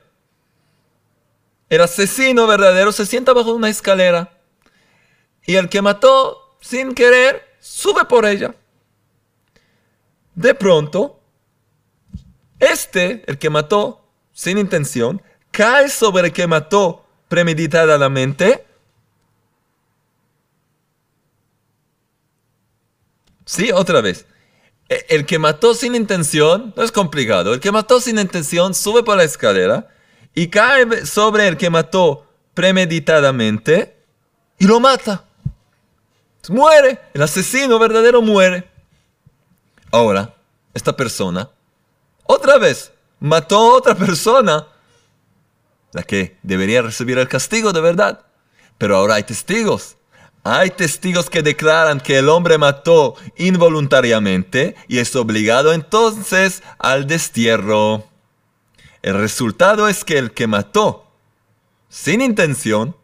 El 1.70 1.80
asesino 1.80 2.46
verdadero 2.46 2.92
se 2.92 3.06
sienta 3.06 3.32
bajo 3.32 3.54
una 3.54 3.70
escalera 3.70 4.38
y 5.46 5.56
el 5.56 5.68
que 5.68 5.82
mató 5.82 6.56
sin 6.60 6.94
querer 6.94 7.42
sube 7.58 8.04
por 8.04 8.26
ella. 8.26 8.54
De 10.34 10.54
pronto, 10.54 11.20
este, 12.58 13.22
el 13.26 13.38
que 13.38 13.50
mató 13.50 14.04
sin 14.32 14.58
intención, 14.58 15.22
cae 15.50 15.88
sobre 15.88 16.26
el 16.26 16.32
que 16.32 16.46
mató 16.46 17.06
premeditadamente 17.28 18.66
Sí, 23.44 23.70
otra 23.72 24.00
vez. 24.00 24.26
E, 24.88 25.06
el 25.10 25.26
que 25.26 25.38
mató 25.38 25.74
sin 25.74 25.94
intención, 25.94 26.72
no 26.76 26.82
es 26.82 26.92
complicado, 26.92 27.54
el 27.54 27.60
que 27.60 27.72
mató 27.72 28.00
sin 28.00 28.18
intención 28.18 28.74
sube 28.74 29.02
por 29.02 29.16
la 29.16 29.24
escalera 29.24 29.88
y 30.34 30.48
cae 30.48 31.06
sobre 31.06 31.48
el 31.48 31.56
que 31.56 31.70
mató 31.70 32.26
premeditadamente 32.54 33.96
y 34.58 34.66
lo 34.66 34.80
mata. 34.80 35.24
Muere, 36.48 37.00
el 37.14 37.22
asesino 37.22 37.78
verdadero 37.78 38.20
muere. 38.20 38.70
Ahora, 39.90 40.34
esta 40.74 40.94
persona, 40.94 41.48
otra 42.24 42.58
vez, 42.58 42.92
mató 43.20 43.56
a 43.56 43.74
otra 43.76 43.94
persona, 43.94 44.66
la 45.92 46.02
que 46.02 46.36
debería 46.42 46.82
recibir 46.82 47.18
el 47.18 47.28
castigo 47.28 47.72
de 47.72 47.80
verdad. 47.80 48.26
Pero 48.76 48.96
ahora 48.96 49.14
hay 49.14 49.22
testigos. 49.22 49.96
Hay 50.46 50.70
testigos 50.72 51.30
que 51.30 51.42
declaran 51.42 52.00
que 52.00 52.18
el 52.18 52.28
hombre 52.28 52.58
mató 52.58 53.14
involuntariamente 53.38 54.76
y 54.88 54.98
es 54.98 55.16
obligado 55.16 55.72
entonces 55.72 56.62
al 56.78 57.06
destierro. 57.06 58.04
El 59.00 59.14
resultado 59.14 59.88
es 59.88 60.04
que 60.04 60.18
el 60.18 60.32
que 60.32 60.46
mató 60.46 61.10
sin 61.88 62.20
intención, 62.20 62.94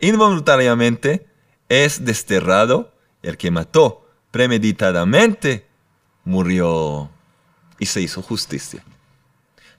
involuntariamente, 0.00 1.28
es 1.68 2.04
desterrado. 2.04 2.92
El 3.22 3.36
que 3.36 3.52
mató 3.52 4.08
premeditadamente, 4.32 5.68
murió 6.24 7.08
y 7.78 7.86
se 7.86 8.00
hizo 8.00 8.20
justicia. 8.20 8.82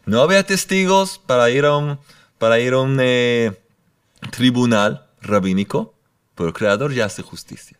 No 0.05 0.21
había 0.21 0.45
testigos 0.45 1.19
para 1.19 1.49
ir 1.49 1.65
a 1.65 1.75
un, 1.75 1.99
para 2.37 2.57
ir 2.59 2.71
a 2.71 2.79
un 2.79 2.97
eh, 3.01 3.59
tribunal 4.31 5.07
rabínico 5.21 5.94
pero 6.35 6.49
el 6.49 6.53
Creador 6.53 6.93
ya 6.93 7.05
hace 7.05 7.21
justicia. 7.21 7.77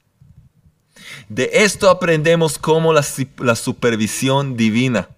De 1.30 1.50
esto 1.54 1.90
aprendemos 1.90 2.58
cómo 2.58 2.94
la, 2.94 3.06
la 3.38 3.56
supervisión 3.56 4.58
divina 4.58 5.10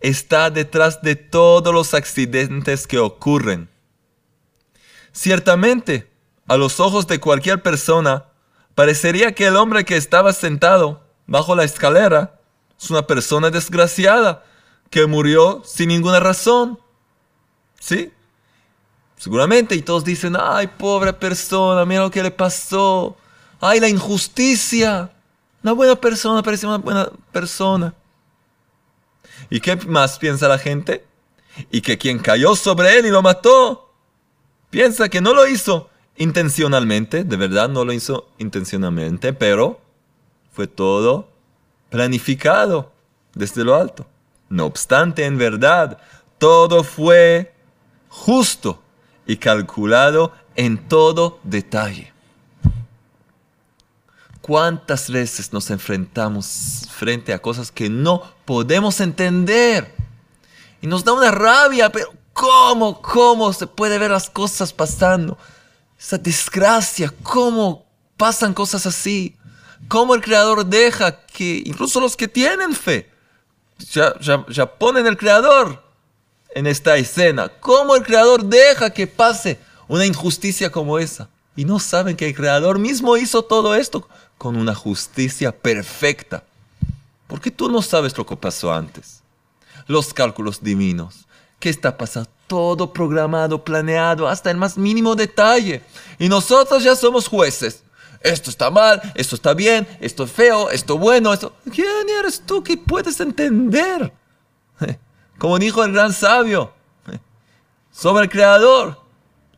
está 0.00 0.50
detrás 0.50 1.02
de 1.02 1.16
todos 1.16 1.72
los 1.72 1.94
accidentes 1.94 2.86
que 2.86 2.98
ocurren. 2.98 3.68
Ciertamente, 5.12 6.10
a 6.46 6.56
los 6.56 6.80
ojos 6.80 7.06
de 7.06 7.20
cualquier 7.20 7.62
persona, 7.62 8.26
parecería 8.74 9.32
que 9.32 9.46
el 9.46 9.56
hombre 9.56 9.84
que 9.84 9.96
estaba 9.96 10.32
sentado 10.32 11.02
bajo 11.26 11.54
la 11.54 11.64
escalera 11.64 12.40
es 12.78 12.90
una 12.90 13.06
persona 13.06 13.50
desgraciada 13.50 14.44
que 14.90 15.06
murió 15.06 15.62
sin 15.64 15.88
ninguna 15.88 16.20
razón. 16.20 16.78
¿Sí? 17.80 18.12
Seguramente, 19.16 19.74
y 19.74 19.82
todos 19.82 20.04
dicen, 20.04 20.36
ay, 20.38 20.66
pobre 20.66 21.12
persona, 21.12 21.84
mira 21.84 22.02
lo 22.02 22.10
que 22.10 22.22
le 22.22 22.30
pasó. 22.30 23.16
Ay, 23.60 23.80
la 23.80 23.88
injusticia. 23.88 25.10
Una 25.62 25.72
buena 25.72 25.96
persona, 25.96 26.42
parece 26.42 26.66
una 26.66 26.78
buena 26.78 27.10
persona. 27.32 27.94
¿Y 29.48 29.60
qué 29.60 29.76
más 29.76 30.18
piensa 30.18 30.48
la 30.48 30.58
gente? 30.58 31.04
Y 31.70 31.80
que 31.80 31.96
quien 31.96 32.18
cayó 32.18 32.54
sobre 32.54 32.98
él 32.98 33.06
y 33.06 33.10
lo 33.10 33.22
mató, 33.22 33.90
piensa 34.70 35.08
que 35.08 35.20
no 35.20 35.32
lo 35.32 35.46
hizo 35.46 35.88
intencionalmente, 36.16 37.24
de 37.24 37.36
verdad 37.36 37.68
no 37.68 37.84
lo 37.84 37.92
hizo 37.92 38.28
intencionalmente, 38.38 39.32
pero 39.32 39.80
fue 40.52 40.66
todo 40.66 41.28
planificado 41.90 42.92
desde 43.34 43.64
lo 43.64 43.74
alto. 43.74 44.06
No 44.48 44.66
obstante, 44.66 45.24
en 45.24 45.38
verdad, 45.38 45.98
todo 46.38 46.84
fue 46.84 47.54
justo 48.08 48.82
y 49.26 49.36
calculado 49.36 50.32
en 50.54 50.88
todo 50.88 51.40
detalle. 51.42 52.12
¿Cuántas 54.40 55.10
veces 55.10 55.52
nos 55.52 55.70
enfrentamos 55.70 56.88
frente 56.96 57.32
a 57.32 57.40
cosas 57.40 57.72
que 57.72 57.90
no 57.90 58.22
podemos 58.44 59.00
entender? 59.00 59.92
Y 60.80 60.86
nos 60.86 61.02
da 61.02 61.12
una 61.12 61.32
rabia, 61.32 61.90
pero 61.90 62.12
¿cómo, 62.32 63.02
cómo 63.02 63.52
se 63.52 63.66
puede 63.66 63.98
ver 63.98 64.12
las 64.12 64.30
cosas 64.30 64.72
pasando? 64.72 65.36
Esa 65.98 66.18
desgracia, 66.18 67.12
¿cómo 67.22 67.86
pasan 68.16 68.54
cosas 68.54 68.86
así? 68.86 69.36
¿Cómo 69.88 70.14
el 70.14 70.22
Creador 70.22 70.64
deja 70.64 71.26
que 71.26 71.62
incluso 71.64 72.00
los 72.00 72.16
que 72.16 72.28
tienen 72.28 72.72
fe 72.72 73.10
ya, 73.78 74.18
ya, 74.20 74.44
ya 74.48 74.66
ponen 74.66 75.06
el 75.06 75.16
Creador 75.16 75.82
en 76.56 76.66
esta 76.66 76.96
escena? 76.96 77.50
¿Cómo 77.60 77.94
el 77.94 78.02
Creador 78.02 78.42
deja 78.42 78.88
que 78.88 79.06
pase 79.06 79.58
una 79.88 80.06
injusticia 80.06 80.70
como 80.72 80.98
esa? 80.98 81.28
Y 81.54 81.66
no 81.66 81.78
saben 81.78 82.16
que 82.16 82.28
el 82.28 82.34
Creador 82.34 82.78
mismo 82.78 83.18
hizo 83.18 83.42
todo 83.42 83.74
esto 83.74 84.08
con 84.38 84.56
una 84.56 84.74
justicia 84.74 85.52
perfecta. 85.52 86.44
Porque 87.26 87.50
tú 87.50 87.70
no 87.70 87.82
sabes 87.82 88.16
lo 88.16 88.24
que 88.24 88.36
pasó 88.36 88.72
antes. 88.72 89.20
Los 89.86 90.14
cálculos 90.14 90.62
divinos. 90.62 91.26
¿Qué 91.60 91.68
está 91.68 91.98
pasando? 91.98 92.30
Todo 92.46 92.90
programado, 92.90 93.62
planeado, 93.62 94.26
hasta 94.26 94.50
el 94.50 94.56
más 94.56 94.78
mínimo 94.78 95.14
detalle. 95.14 95.82
Y 96.18 96.30
nosotros 96.30 96.82
ya 96.82 96.96
somos 96.96 97.28
jueces. 97.28 97.82
Esto 98.22 98.48
está 98.48 98.70
mal, 98.70 99.02
esto 99.14 99.36
está 99.36 99.52
bien, 99.52 99.86
esto 100.00 100.24
es 100.24 100.32
feo, 100.32 100.70
esto 100.70 100.96
bueno, 100.96 101.34
esto... 101.34 101.52
¿Quién 101.70 102.08
eres 102.18 102.40
tú 102.40 102.62
que 102.64 102.78
puedes 102.78 103.20
entender? 103.20 104.10
Como 105.38 105.58
dijo 105.58 105.84
el 105.84 105.92
gran 105.92 106.12
sabio 106.12 106.72
sobre 107.90 108.24
el 108.24 108.30
Creador. 108.30 109.00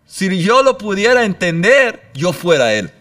Si 0.06 0.42
yo 0.42 0.62
lo 0.62 0.78
pudiera 0.78 1.25
entender, 1.25 2.11
yo 2.14 2.32
fuera 2.32 2.73
Él. 2.73 2.92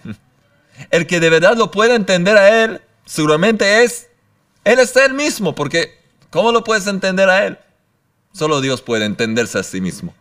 El 0.90 1.08
que 1.08 1.20
de 1.20 1.30
verdad 1.30 1.56
lo 1.56 1.72
pueda 1.72 1.96
entender 1.96 2.38
a 2.38 2.64
Él, 2.64 2.82
seguramente 3.06 3.84
es, 3.84 4.10
Él 4.64 4.80
es 4.80 4.96
Él 4.96 5.14
mismo, 5.14 5.56
porque 5.56 6.00
¿cómo 6.30 6.52
lo 6.52 6.64
puedes 6.64 6.86
entender 6.88 7.30
a 7.30 7.46
Él? 7.46 7.58
Solo 8.34 8.62
Dios 8.62 8.82
puede 8.82 9.06
entenderse 9.06 9.58
a 9.58 9.64
sí 9.64 9.82
mismo. 9.82 10.14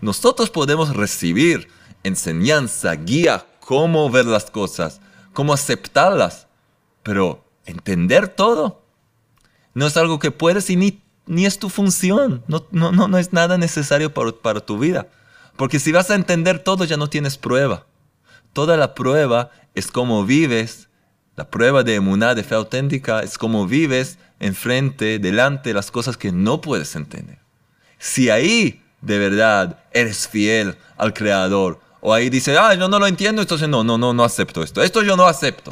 Nosotros 0.00 0.50
podemos 0.50 0.94
recibir 0.94 1.68
enseñanza, 2.02 2.94
guía, 2.94 3.46
cómo 3.60 4.10
ver 4.10 4.26
las 4.26 4.50
cosas, 4.50 5.00
cómo 5.32 5.54
aceptarlas, 5.54 6.46
pero 7.02 7.44
entender 7.64 8.28
todo 8.28 8.82
no 9.74 9.86
es 9.86 9.96
algo 9.96 10.18
que 10.18 10.30
puedes 10.30 10.70
y 10.70 10.76
ni, 10.76 11.02
ni 11.26 11.46
es 11.46 11.58
tu 11.58 11.70
función, 11.70 12.42
no, 12.46 12.66
no, 12.70 12.92
no, 12.92 13.08
no 13.08 13.18
es 13.18 13.32
nada 13.32 13.58
necesario 13.58 14.12
para, 14.12 14.32
para 14.32 14.60
tu 14.60 14.78
vida. 14.78 15.08
Porque 15.56 15.78
si 15.78 15.92
vas 15.92 16.10
a 16.10 16.14
entender 16.14 16.58
todo 16.58 16.84
ya 16.84 16.96
no 16.96 17.08
tienes 17.08 17.38
prueba. 17.38 17.86
Toda 18.52 18.76
la 18.76 18.94
prueba 18.94 19.50
es 19.74 19.90
cómo 19.90 20.24
vives, 20.24 20.88
la 21.36 21.48
prueba 21.50 21.82
de 21.82 21.96
emuná, 21.96 22.34
de 22.34 22.44
fe 22.44 22.54
auténtica, 22.54 23.20
es 23.20 23.38
cómo 23.38 23.66
vives 23.66 24.18
enfrente, 24.40 25.18
delante 25.18 25.70
de 25.70 25.74
las 25.74 25.90
cosas 25.90 26.16
que 26.16 26.32
no 26.32 26.60
puedes 26.60 26.94
entender. 26.96 27.38
Si 27.98 28.30
ahí 28.30 28.82
de 29.00 29.18
verdad 29.18 29.78
eres 29.92 30.28
fiel 30.28 30.76
al 30.96 31.12
Creador, 31.14 31.80
o 32.00 32.12
ahí 32.12 32.28
dices, 32.28 32.56
ah, 32.58 32.74
yo 32.74 32.88
no 32.88 32.98
lo 32.98 33.06
entiendo, 33.06 33.40
entonces 33.40 33.68
no, 33.68 33.82
no, 33.82 33.96
no, 33.96 34.12
no 34.12 34.24
acepto 34.24 34.62
esto. 34.62 34.82
Esto 34.82 35.02
yo 35.02 35.16
no 35.16 35.26
acepto. 35.26 35.70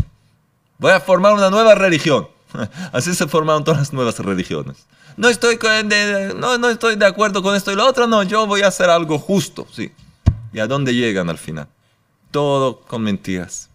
Voy 0.78 0.92
a 0.92 1.00
formar 1.00 1.34
una 1.34 1.50
nueva 1.50 1.74
religión. 1.74 2.26
Así 2.92 3.14
se 3.14 3.26
formaron 3.26 3.64
todas 3.64 3.80
las 3.80 3.92
nuevas 3.92 4.18
religiones. 4.18 4.86
No 5.16 5.28
estoy, 5.28 5.56
de, 5.56 6.34
no, 6.36 6.58
no 6.58 6.68
estoy 6.68 6.96
de 6.96 7.06
acuerdo 7.06 7.42
con 7.42 7.54
esto 7.54 7.72
y 7.72 7.76
lo 7.76 7.86
otro, 7.86 8.06
no, 8.06 8.22
yo 8.22 8.46
voy 8.46 8.62
a 8.62 8.68
hacer 8.68 8.90
algo 8.90 9.18
justo, 9.18 9.66
sí. 9.72 9.92
¿Y 10.52 10.60
a 10.60 10.66
dónde 10.66 10.94
llegan 10.94 11.30
al 11.30 11.38
final? 11.38 11.68
Todo 12.30 12.80
con 12.80 13.02
mentiras. 13.02 13.68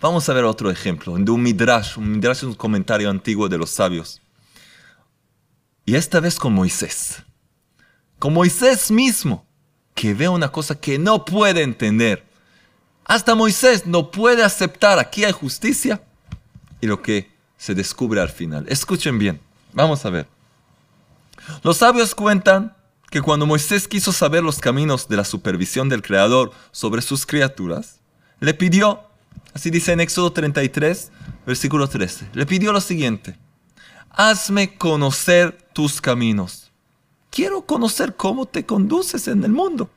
Vamos 0.00 0.28
a 0.28 0.32
ver 0.32 0.44
otro 0.44 0.70
ejemplo, 0.70 1.16
de 1.16 1.30
un 1.30 1.42
midrash. 1.42 1.98
Un 1.98 2.12
midrash 2.12 2.44
un 2.44 2.54
comentario 2.54 3.10
antiguo 3.10 3.48
de 3.48 3.58
los 3.58 3.70
sabios. 3.70 4.20
Y 5.84 5.96
esta 5.96 6.20
vez 6.20 6.36
con 6.36 6.52
Moisés. 6.52 7.22
Con 8.18 8.34
Moisés 8.34 8.90
mismo, 8.90 9.46
que 9.94 10.14
ve 10.14 10.28
una 10.28 10.50
cosa 10.50 10.78
que 10.78 10.98
no 10.98 11.24
puede 11.24 11.62
entender. 11.62 12.24
Hasta 13.04 13.34
Moisés 13.34 13.86
no 13.86 14.10
puede 14.10 14.44
aceptar, 14.44 14.98
aquí 14.98 15.24
hay 15.24 15.32
justicia. 15.32 16.02
Y 16.80 16.86
lo 16.86 17.02
que 17.02 17.30
se 17.58 17.74
descubre 17.74 18.20
al 18.20 18.30
final. 18.30 18.64
Escuchen 18.68 19.18
bien, 19.18 19.40
vamos 19.74 20.04
a 20.06 20.10
ver. 20.10 20.26
Los 21.62 21.78
sabios 21.78 22.14
cuentan 22.14 22.74
que 23.10 23.20
cuando 23.20 23.46
Moisés 23.46 23.88
quiso 23.88 24.12
saber 24.12 24.42
los 24.42 24.58
caminos 24.58 25.08
de 25.08 25.16
la 25.16 25.24
supervisión 25.24 25.88
del 25.88 26.02
Creador 26.02 26.52
sobre 26.72 27.02
sus 27.02 27.26
criaturas, 27.26 28.00
le 28.40 28.54
pidió, 28.54 29.02
así 29.54 29.70
dice 29.70 29.92
en 29.92 30.00
Éxodo 30.00 30.32
33, 30.32 31.10
versículo 31.46 31.88
13, 31.88 32.28
le 32.34 32.46
pidió 32.46 32.72
lo 32.72 32.80
siguiente, 32.80 33.36
hazme 34.10 34.76
conocer 34.76 35.58
tus 35.72 36.00
caminos. 36.00 36.70
Quiero 37.30 37.62
conocer 37.62 38.14
cómo 38.16 38.46
te 38.46 38.64
conduces 38.64 39.28
en 39.28 39.44
el 39.44 39.52
mundo. 39.52 39.90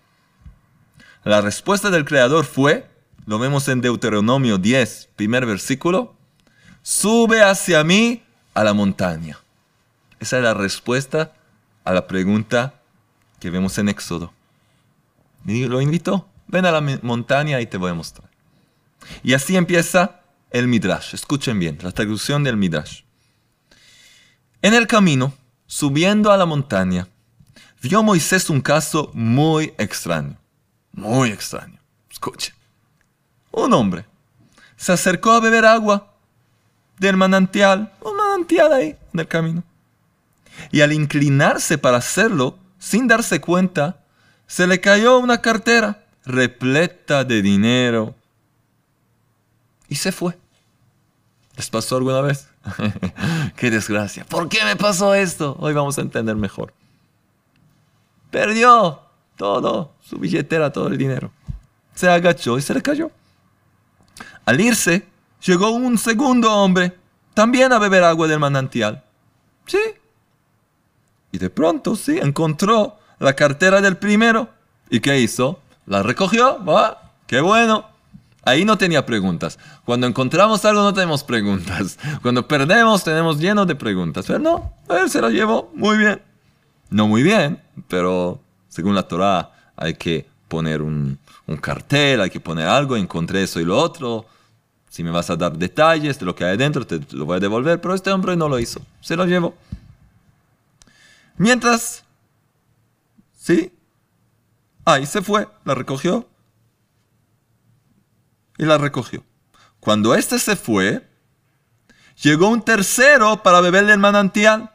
La 1.24 1.41
respuesta 1.41 1.89
del 1.89 2.06
Creador 2.06 2.45
fue, 2.45 2.89
lo 3.26 3.39
vemos 3.39 3.67
en 3.67 3.82
Deuteronomio 3.82 4.58
10, 4.58 5.10
primer 5.15 5.45
versículo, 5.45 6.15
sube 6.82 7.44
hacia 7.44 7.84
mí 7.84 8.24
a 8.54 8.63
la 8.63 8.74
montaña. 8.74 9.39
Esa 10.20 10.38
es 10.38 10.44
la 10.44 10.54
respuesta 10.54 11.34
a 11.84 11.94
la 11.94 12.08
pregunta 12.08 12.76
que 13.39 13.50
vemos 13.50 13.78
en 13.78 13.89
Éxodo. 13.89 14.34
Y 15.46 15.65
lo 15.65 15.82
invito, 15.82 16.28
ven 16.48 16.65
a 16.65 16.72
la 16.72 16.82
montaña 17.02 17.60
y 17.62 17.65
te 17.65 17.78
voy 17.78 17.91
a 17.91 17.96
mostrar. 17.96 18.30
Y 19.24 19.34
así 19.34 19.56
empieza 19.56 20.22
el 20.52 20.67
Midrash. 20.67 21.15
Escuchen 21.15 21.60
bien, 21.60 21.80
la 21.82 21.91
traducción 21.91 22.44
del 22.44 22.58
Midrash. 22.58 23.02
En 24.62 24.76
el 24.76 24.86
camino, 24.86 25.34
subiendo 25.65 26.32
a 26.32 26.38
la 26.38 26.46
montaña, 26.46 27.08
vio 27.82 28.04
Moisés 28.04 28.50
un 28.50 28.62
caso 28.62 29.10
muy 29.13 29.74
extraño. 29.78 30.38
Muy 30.91 31.32
extraño. 31.32 31.80
Escuchen. 32.12 32.54
Un 33.52 33.74
hombre 33.74 34.06
se 34.82 34.91
acercó 34.91 35.32
a 35.32 35.39
beber 35.39 35.65
agua 35.65 36.11
del 37.02 37.18
manantial, 37.18 37.92
un 38.02 38.16
manantial 38.16 38.72
ahí 38.72 38.96
en 39.12 39.20
el 39.20 39.28
camino. 39.28 39.64
Y 40.72 40.82
al 40.82 40.94
inclinarse 40.94 41.80
para 41.80 41.98
hacerlo, 41.98 42.60
sin 42.78 43.08
darse 43.08 43.42
cuenta, 43.42 43.98
se 44.46 44.68
le 44.68 44.80
cayó 44.80 45.18
una 45.18 45.42
cartera 45.42 46.06
repleta 46.26 47.24
de 47.24 47.42
dinero 47.42 48.14
y 49.88 49.96
se 49.96 50.12
fue. 50.12 50.38
¿Les 51.58 51.72
pasó 51.72 51.98
alguna 51.98 52.22
vez? 52.22 52.48
Qué 53.56 53.72
desgracia. 53.72 54.24
¿Por 54.26 54.48
qué 54.48 54.64
me 54.64 54.76
pasó 54.76 55.16
esto? 55.16 55.58
Hoy 55.60 55.74
vamos 55.74 55.98
a 55.98 56.02
entender 56.02 56.36
mejor. 56.36 56.72
Perdió 58.30 59.02
todo, 59.38 59.96
su 60.08 60.20
billetera, 60.20 60.72
todo 60.72 60.88
el 60.90 61.00
dinero. 61.00 61.32
Se 61.96 62.08
agachó 62.08 62.60
y 62.60 62.62
se 62.62 62.76
le 62.76 62.84
cayó. 62.84 63.10
Al 64.46 64.62
irse, 64.62 65.08
llegó 65.46 65.72
un 65.72 65.98
segundo 65.98 66.54
hombre, 66.54 66.98
también 67.34 67.72
a 67.74 67.80
beber 67.80 68.04
agua 68.04 68.28
del 68.28 68.40
manantial. 68.40 69.04
Sí. 69.66 69.80
Y 71.32 71.38
de 71.38 71.50
pronto, 71.50 71.96
sí, 71.96 72.18
encontró 72.22 72.98
la 73.20 73.34
cartera 73.34 73.82
del 73.82 73.98
primero. 73.98 74.50
¿Y 74.90 75.00
qué 75.00 75.20
hizo? 75.20 75.60
La 75.86 76.04
recogió. 76.04 76.60
¡Qué 77.28 77.40
bueno! 77.40 77.86
Ahí 78.44 78.66
no 78.66 78.78
tenía 78.78 79.06
preguntas. 79.06 79.60
Cuando 79.86 80.08
encontramos 80.08 80.66
algo 80.66 80.82
no 80.82 80.94
tenemos 80.94 81.24
preguntas. 81.24 82.00
Cuando 82.22 82.48
perdemos 82.48 83.04
tenemos 83.04 83.40
lleno 83.40 83.66
de 83.66 83.76
preguntas. 83.76 84.26
Pero 84.26 84.40
no, 84.40 84.74
él 84.90 85.10
se 85.10 85.22
la 85.22 85.30
llevó 85.30 85.72
muy 85.76 85.98
bien. 85.98 86.22
No 86.90 87.08
muy 87.08 87.24
bien, 87.24 87.62
pero 87.88 88.42
según 88.68 88.96
la 88.96 89.04
Torah 89.04 89.52
hay 89.78 89.94
que 89.94 90.28
poner 90.48 90.82
un, 90.82 91.18
un 91.48 91.58
cartel, 91.58 92.20
hay 92.20 92.30
que 92.30 92.42
poner 92.42 92.68
algo, 92.68 92.98
encontré 92.98 93.44
eso 93.44 93.62
y 93.62 93.66
lo 93.66 93.78
otro. 93.78 94.26
Si 94.92 95.06
me 95.06 95.10
vas 95.10 95.30
a 95.30 95.38
dar 95.38 95.58
detalles 95.58 96.20
de 96.20 96.26
lo 96.26 96.36
que 96.36 96.44
hay 96.44 96.58
dentro, 96.58 96.86
te 96.86 97.00
lo 97.12 97.24
voy 97.24 97.38
a 97.38 97.40
devolver. 97.40 97.80
Pero 97.80 97.96
este 97.96 98.12
hombre 98.12 98.36
no 98.36 98.50
lo 98.50 98.60
hizo. 98.60 98.82
Se 99.00 99.16
lo 99.16 99.26
llevó. 99.26 99.56
Mientras, 101.38 102.04
¿sí? 103.34 103.72
Ahí 104.84 105.06
se 105.06 105.22
fue, 105.22 105.48
la 105.64 105.76
recogió. 105.76 106.28
Y 108.58 108.66
la 108.66 108.78
recogió. 108.78 109.24
Cuando 109.80 110.14
éste 110.14 110.38
se 110.40 110.58
fue, 110.58 111.08
llegó 112.22 112.50
un 112.50 112.62
tercero 112.62 113.42
para 113.44 113.62
beber 113.62 113.86
del 113.86 113.98
manantial. 113.98 114.72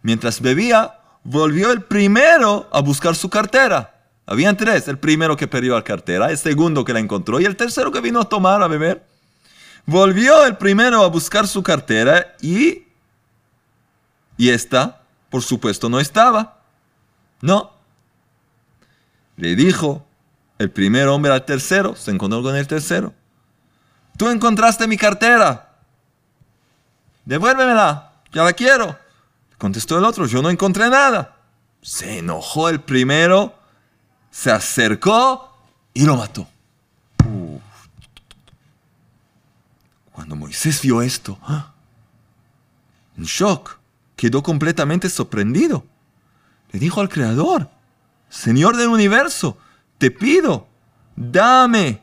Mientras 0.00 0.40
bebía, 0.40 0.98
volvió 1.24 1.72
el 1.72 1.82
primero 1.82 2.70
a 2.72 2.80
buscar 2.80 3.14
su 3.16 3.28
cartera. 3.28 4.08
Habían 4.24 4.56
tres, 4.56 4.88
el 4.88 4.98
primero 4.98 5.36
que 5.36 5.46
perdió 5.46 5.74
la 5.74 5.84
cartera, 5.84 6.30
el 6.30 6.38
segundo 6.38 6.86
que 6.86 6.94
la 6.94 7.00
encontró 7.00 7.38
y 7.38 7.44
el 7.44 7.54
tercero 7.54 7.92
que 7.92 8.00
vino 8.00 8.18
a 8.18 8.28
tomar, 8.30 8.62
a 8.62 8.66
beber. 8.66 9.11
Volvió 9.86 10.44
el 10.44 10.56
primero 10.56 11.02
a 11.02 11.08
buscar 11.08 11.46
su 11.46 11.62
cartera 11.62 12.34
y... 12.40 12.86
Y 14.36 14.50
esta, 14.50 15.02
por 15.30 15.42
supuesto, 15.42 15.88
no 15.88 16.00
estaba. 16.00 16.60
No. 17.40 17.72
Le 19.36 19.54
dijo 19.54 20.04
el 20.58 20.70
primer 20.70 21.08
hombre 21.08 21.32
al 21.32 21.44
tercero, 21.44 21.96
se 21.96 22.10
encontró 22.10 22.42
con 22.42 22.56
el 22.56 22.66
tercero. 22.66 23.12
Tú 24.16 24.28
encontraste 24.28 24.86
mi 24.86 24.96
cartera. 24.96 25.74
Devuélvemela, 27.24 28.12
ya 28.32 28.44
la 28.44 28.52
quiero. 28.52 28.98
Contestó 29.58 29.98
el 29.98 30.04
otro, 30.04 30.26
yo 30.26 30.42
no 30.42 30.50
encontré 30.50 30.88
nada. 30.88 31.36
Se 31.82 32.18
enojó 32.18 32.68
el 32.68 32.80
primero, 32.80 33.54
se 34.30 34.50
acercó 34.50 35.56
y 35.94 36.04
lo 36.04 36.16
mató. 36.16 36.46
Cuando 40.12 40.36
Moisés 40.36 40.80
vio 40.82 41.02
esto, 41.02 41.38
¡ah! 41.42 41.72
en 43.16 43.24
shock, 43.24 43.78
quedó 44.16 44.42
completamente 44.42 45.08
sorprendido. 45.08 45.84
Le 46.70 46.78
dijo 46.78 47.00
al 47.00 47.08
Creador, 47.08 47.68
Señor 48.28 48.76
del 48.76 48.88
universo, 48.88 49.58
te 49.98 50.10
pido, 50.10 50.66
dame, 51.16 52.02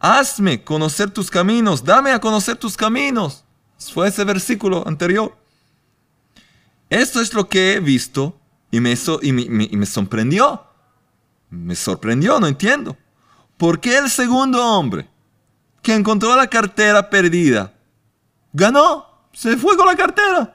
hazme 0.00 0.64
conocer 0.64 1.10
tus 1.10 1.30
caminos, 1.30 1.84
dame 1.84 2.10
a 2.10 2.20
conocer 2.20 2.56
tus 2.56 2.76
caminos. 2.76 3.44
Fue 3.78 4.08
ese 4.08 4.24
versículo 4.24 4.86
anterior. 4.86 5.36
Esto 6.90 7.20
es 7.20 7.32
lo 7.34 7.48
que 7.48 7.74
he 7.74 7.80
visto 7.80 8.38
y 8.70 8.80
me, 8.80 8.94
y 9.22 9.32
me, 9.32 9.86
sorprendió. 9.86 10.66
Me 11.50 11.74
sorprendió, 11.74 12.38
no 12.40 12.46
entiendo. 12.46 12.96
¿Por 13.56 13.80
qué 13.80 13.98
el 13.98 14.10
segundo 14.10 14.64
hombre 14.64 15.08
que 15.82 15.94
encontró 15.94 16.34
la 16.36 16.46
cartera 16.46 17.10
perdida 17.10 17.72
ganó? 18.52 19.06
Se 19.32 19.56
fue 19.56 19.76
con 19.76 19.86
la 19.86 19.96
cartera. 19.96 20.54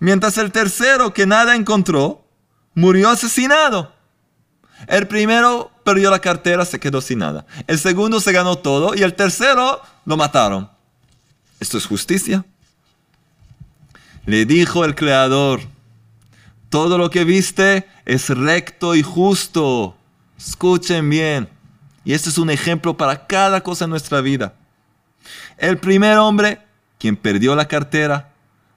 Mientras 0.00 0.38
el 0.38 0.52
tercero 0.52 1.12
que 1.12 1.26
nada 1.26 1.54
encontró 1.54 2.24
murió 2.74 3.10
asesinado. 3.10 3.92
El 4.86 5.08
primero 5.08 5.72
perdió 5.84 6.10
la 6.10 6.20
cartera, 6.20 6.64
se 6.64 6.78
quedó 6.78 7.00
sin 7.00 7.18
nada. 7.18 7.44
El 7.66 7.78
segundo 7.78 8.20
se 8.20 8.32
ganó 8.32 8.56
todo 8.56 8.94
y 8.94 9.02
el 9.02 9.14
tercero 9.14 9.80
lo 10.04 10.16
mataron. 10.16 10.70
¿Esto 11.60 11.76
es 11.78 11.86
justicia? 11.86 12.44
Le 14.24 14.46
dijo 14.46 14.84
el 14.84 14.94
Creador, 14.94 15.60
todo 16.70 16.96
lo 16.96 17.10
que 17.10 17.24
viste 17.24 17.88
es 18.04 18.28
recto 18.28 18.94
y 18.94 19.02
justo. 19.02 19.96
Escuchen 20.38 21.10
bien. 21.10 21.48
Y 22.08 22.14
este 22.14 22.30
es 22.30 22.38
un 22.38 22.48
ejemplo 22.48 22.96
para 22.96 23.26
cada 23.26 23.60
cosa 23.60 23.84
en 23.84 23.90
nuestra 23.90 24.22
vida. 24.22 24.54
El 25.58 25.76
primer 25.76 26.16
hombre, 26.16 26.58
quien 26.96 27.16
perdió 27.16 27.54
la 27.54 27.68
cartera, 27.68 28.30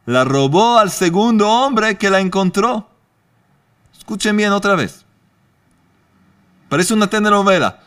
la 0.06 0.26
robó 0.26 0.78
al 0.78 0.92
segundo 0.92 1.50
hombre 1.50 1.98
que 1.98 2.10
la 2.10 2.20
encontró. 2.20 2.90
Escuchen 3.98 4.36
bien 4.36 4.52
otra 4.52 4.76
vez. 4.76 5.06
Parece 6.68 6.94
una 6.94 7.10
telenovela. 7.10 7.80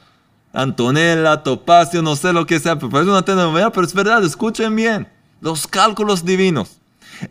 Antonella, 0.50 1.42
Topacio, 1.42 2.00
no 2.00 2.16
sé 2.16 2.32
lo 2.32 2.46
que 2.46 2.58
sea, 2.58 2.76
pero 2.76 2.88
parece 2.88 3.10
una 3.10 3.20
telenovela, 3.20 3.70
pero 3.70 3.86
es 3.86 3.92
verdad, 3.92 4.24
escuchen 4.24 4.74
bien. 4.74 5.12
Los 5.42 5.66
cálculos 5.66 6.24
divinos. 6.24 6.78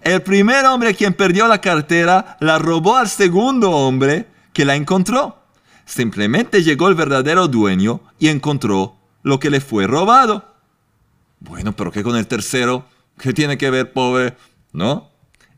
El 0.03 0.21
primer 0.21 0.67
hombre 0.67 0.93
quien 0.93 1.15
perdió 1.15 1.47
la 1.47 1.61
cartera 1.61 2.37
la 2.39 2.59
robó 2.59 2.95
al 2.95 3.09
segundo 3.09 3.71
hombre 3.71 4.27
que 4.53 4.65
la 4.65 4.75
encontró. 4.75 5.42
Simplemente 5.85 6.63
llegó 6.63 6.87
el 6.87 6.95
verdadero 6.95 7.47
dueño 7.47 8.01
y 8.19 8.29
encontró 8.29 8.95
lo 9.21 9.39
que 9.39 9.49
le 9.49 9.61
fue 9.61 9.87
robado. 9.87 10.53
Bueno, 11.39 11.75
pero 11.75 11.91
¿qué 11.91 12.03
con 12.03 12.15
el 12.15 12.27
tercero? 12.27 12.85
¿Qué 13.17 13.33
tiene 13.33 13.57
que 13.57 13.69
ver, 13.69 13.91
pobre? 13.91 14.35
¿No? 14.71 15.09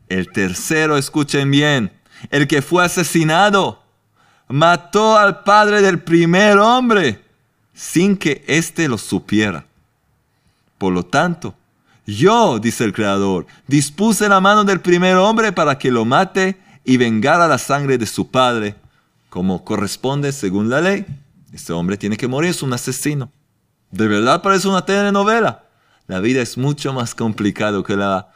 El 0.08 0.30
tercero, 0.30 0.96
escuchen 0.96 1.50
bien, 1.50 1.92
el 2.30 2.46
que 2.46 2.62
fue 2.62 2.84
asesinado, 2.84 3.82
mató 4.48 5.16
al 5.16 5.42
padre 5.42 5.82
del 5.82 6.00
primer 6.00 6.58
hombre 6.58 7.22
sin 7.74 8.16
que 8.16 8.44
éste 8.46 8.88
lo 8.88 8.98
supiera. 8.98 9.66
Por 10.78 10.92
lo 10.92 11.04
tanto, 11.04 11.54
yo, 12.06 12.58
dice 12.58 12.84
el 12.84 12.92
Creador, 12.92 13.46
dispuse 13.66 14.28
la 14.28 14.40
mano 14.40 14.64
del 14.64 14.80
primer 14.80 15.16
hombre 15.16 15.52
para 15.52 15.78
que 15.78 15.90
lo 15.90 16.04
mate 16.04 16.56
y 16.84 16.96
vengara 16.96 17.48
la 17.48 17.58
sangre 17.58 17.98
de 17.98 18.06
su 18.06 18.30
padre, 18.30 18.76
como 19.36 19.66
corresponde 19.66 20.32
según 20.32 20.70
la 20.70 20.80
ley. 20.80 21.04
Este 21.52 21.74
hombre 21.74 21.98
tiene 21.98 22.16
que 22.16 22.26
morir, 22.26 22.52
es 22.52 22.62
un 22.62 22.72
asesino. 22.72 23.30
De 23.90 24.08
verdad 24.08 24.40
parece 24.40 24.66
una 24.66 24.86
telenovela. 24.86 25.66
La 26.06 26.20
vida 26.20 26.40
es 26.40 26.56
mucho 26.56 26.94
más 26.94 27.14
complicado 27.14 27.84
que 27.84 27.96
la, 27.96 28.32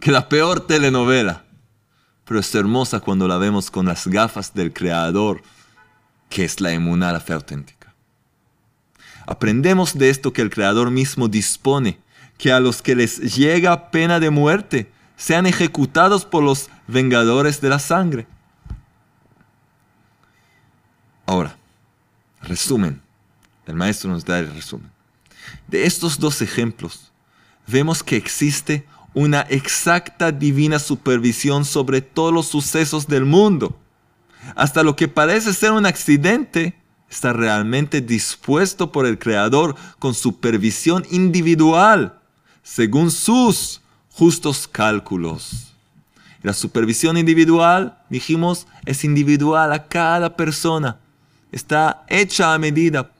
que 0.00 0.10
la 0.10 0.30
peor 0.30 0.66
telenovela. 0.66 1.44
Pero 2.24 2.40
es 2.40 2.54
hermosa 2.54 3.00
cuando 3.00 3.28
la 3.28 3.36
vemos 3.36 3.70
con 3.70 3.84
las 3.84 4.06
gafas 4.06 4.54
del 4.54 4.72
Creador, 4.72 5.42
que 6.30 6.46
es 6.46 6.62
la 6.62 6.72
emuná, 6.72 7.12
la 7.12 7.20
fe 7.20 7.34
auténtica. 7.34 7.94
Aprendemos 9.26 9.98
de 9.98 10.08
esto 10.08 10.32
que 10.32 10.40
el 10.40 10.48
Creador 10.48 10.90
mismo 10.90 11.28
dispone 11.28 11.98
que 12.38 12.52
a 12.52 12.60
los 12.60 12.80
que 12.80 12.96
les 12.96 13.36
llega 13.36 13.90
pena 13.90 14.18
de 14.18 14.30
muerte 14.30 14.90
sean 15.18 15.44
ejecutados 15.44 16.24
por 16.24 16.42
los 16.42 16.70
vengadores 16.86 17.60
de 17.60 17.68
la 17.68 17.78
sangre. 17.78 18.26
Ahora, 21.28 21.58
resumen. 22.40 23.02
El 23.66 23.74
maestro 23.74 24.08
nos 24.08 24.24
da 24.24 24.38
el 24.38 24.50
resumen. 24.50 24.90
De 25.66 25.84
estos 25.84 26.18
dos 26.18 26.40
ejemplos, 26.40 27.12
vemos 27.66 28.02
que 28.02 28.16
existe 28.16 28.86
una 29.12 29.42
exacta 29.42 30.32
divina 30.32 30.78
supervisión 30.78 31.66
sobre 31.66 32.00
todos 32.00 32.32
los 32.32 32.46
sucesos 32.46 33.06
del 33.06 33.26
mundo. 33.26 33.78
Hasta 34.56 34.82
lo 34.82 34.96
que 34.96 35.06
parece 35.06 35.52
ser 35.52 35.72
un 35.72 35.84
accidente 35.84 36.80
está 37.10 37.34
realmente 37.34 38.00
dispuesto 38.00 38.90
por 38.90 39.04
el 39.04 39.18
Creador 39.18 39.76
con 39.98 40.14
supervisión 40.14 41.04
individual 41.10 42.18
según 42.62 43.10
sus 43.10 43.82
justos 44.12 44.66
cálculos. 44.66 45.74
La 46.42 46.54
supervisión 46.54 47.18
individual, 47.18 47.98
dijimos, 48.08 48.66
es 48.86 49.04
individual 49.04 49.74
a 49.74 49.88
cada 49.88 50.34
persona. 50.34 50.98
Está 51.52 52.04
hecha 52.08 52.54
a 52.54 52.58
medida, 52.58 53.12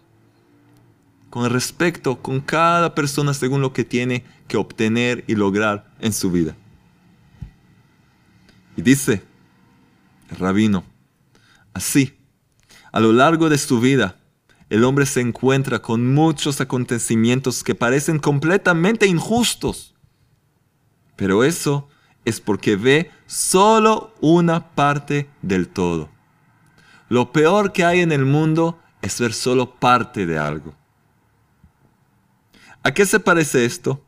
con 1.31 1.49
respecto 1.51 2.21
con 2.21 2.41
cada 2.41 2.95
persona 2.95 3.35
según 3.35 3.61
lo 3.61 3.73
que 3.73 3.85
tiene 3.85 4.25
que 4.47 4.57
obtener 4.57 5.25
y 5.27 5.35
lograr 5.35 5.91
en 6.01 6.13
su 6.13 6.31
vida. 6.31 6.57
Y 8.77 8.83
dice 8.83 9.23
el 10.31 10.37
rabino, 10.37 10.85
así, 11.75 12.19
a 12.93 13.01
lo 13.01 13.13
largo 13.13 13.49
de 13.49 13.59
su 13.59 13.81
vida, 13.81 14.17
el 14.71 14.85
hombre 14.85 15.07
se 15.07 15.21
encuentra 15.21 15.81
con 15.81 16.13
muchos 16.15 16.61
acontecimientos 16.61 17.65
que 17.65 17.75
parecen 17.75 18.19
completamente 18.19 19.07
injustos. 19.07 19.95
Pero 21.17 21.43
eso 21.43 21.89
es 22.25 22.41
porque 22.41 22.77
ve 22.77 23.11
solo 23.27 24.15
una 24.21 24.69
parte 24.75 25.29
del 25.43 25.69
todo. 25.69 26.11
Lo 27.09 27.33
peor 27.33 27.73
que 27.73 27.85
hay 27.85 28.01
en 28.01 28.13
el 28.13 28.25
mundo 28.25 28.79
es 29.01 29.19
ver 29.21 29.33
solo 29.33 29.75
parte 29.75 30.27
de 30.27 30.39
algo. 30.39 30.75
¿A 32.83 32.93
qué 32.93 33.07
se 33.07 33.21
parece 33.21 33.65
esto? 33.65 34.05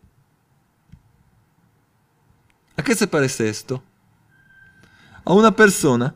¿A 2.76 2.82
qué 2.82 2.94
se 2.94 3.06
parece 3.06 3.48
esto? 3.48 3.82
A 5.24 5.32
una 5.32 5.54
persona 5.54 6.14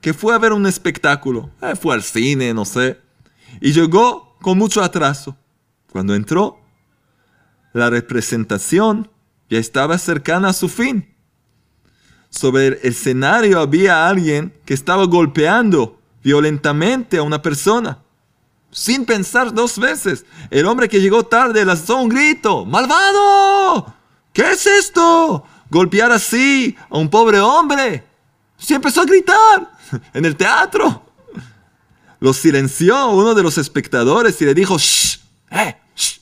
que 0.00 0.14
fue 0.14 0.34
a 0.34 0.38
ver 0.38 0.52
un 0.52 0.66
espectáculo, 0.66 1.50
eh, 1.60 1.74
fue 1.74 1.94
al 1.94 2.02
cine, 2.02 2.54
no 2.54 2.64
sé, 2.64 3.00
y 3.60 3.72
llegó 3.72 4.36
con 4.40 4.58
mucho 4.58 4.82
atraso. 4.82 5.36
Cuando 5.90 6.14
entró, 6.14 6.60
la 7.72 7.90
representación 7.90 9.10
ya 9.48 9.58
estaba 9.58 9.98
cercana 9.98 10.50
a 10.50 10.52
su 10.52 10.68
fin. 10.68 11.14
Sobre 12.30 12.66
el 12.66 12.78
escenario 12.82 13.60
había 13.60 14.08
alguien 14.08 14.54
que 14.64 14.74
estaba 14.74 15.06
golpeando 15.06 15.95
violentamente 16.26 17.18
a 17.18 17.22
una 17.22 17.40
persona. 17.40 17.98
Sin 18.72 19.06
pensar 19.06 19.54
dos 19.54 19.78
veces, 19.78 20.26
el 20.50 20.66
hombre 20.66 20.88
que 20.88 21.00
llegó 21.00 21.24
tarde 21.24 21.64
lanzó 21.64 21.98
un 21.98 22.08
grito. 22.08 22.64
¡Malvado! 22.64 23.94
¿Qué 24.32 24.50
es 24.50 24.66
esto? 24.66 25.44
Golpear 25.70 26.10
así 26.10 26.76
a 26.90 26.98
un 26.98 27.08
pobre 27.08 27.38
hombre. 27.38 28.04
Se 28.58 28.74
empezó 28.74 29.02
a 29.02 29.04
gritar 29.04 29.70
en 30.14 30.24
el 30.24 30.34
teatro. 30.34 31.00
lo 32.18 32.32
silenció 32.34 33.10
uno 33.10 33.32
de 33.32 33.44
los 33.44 33.56
espectadores 33.56 34.42
y 34.42 34.46
le 34.46 34.54
dijo, 34.54 34.76
¡Shh! 34.78 35.20
¡Eh! 35.48 35.76
¡Shh! 35.94 36.18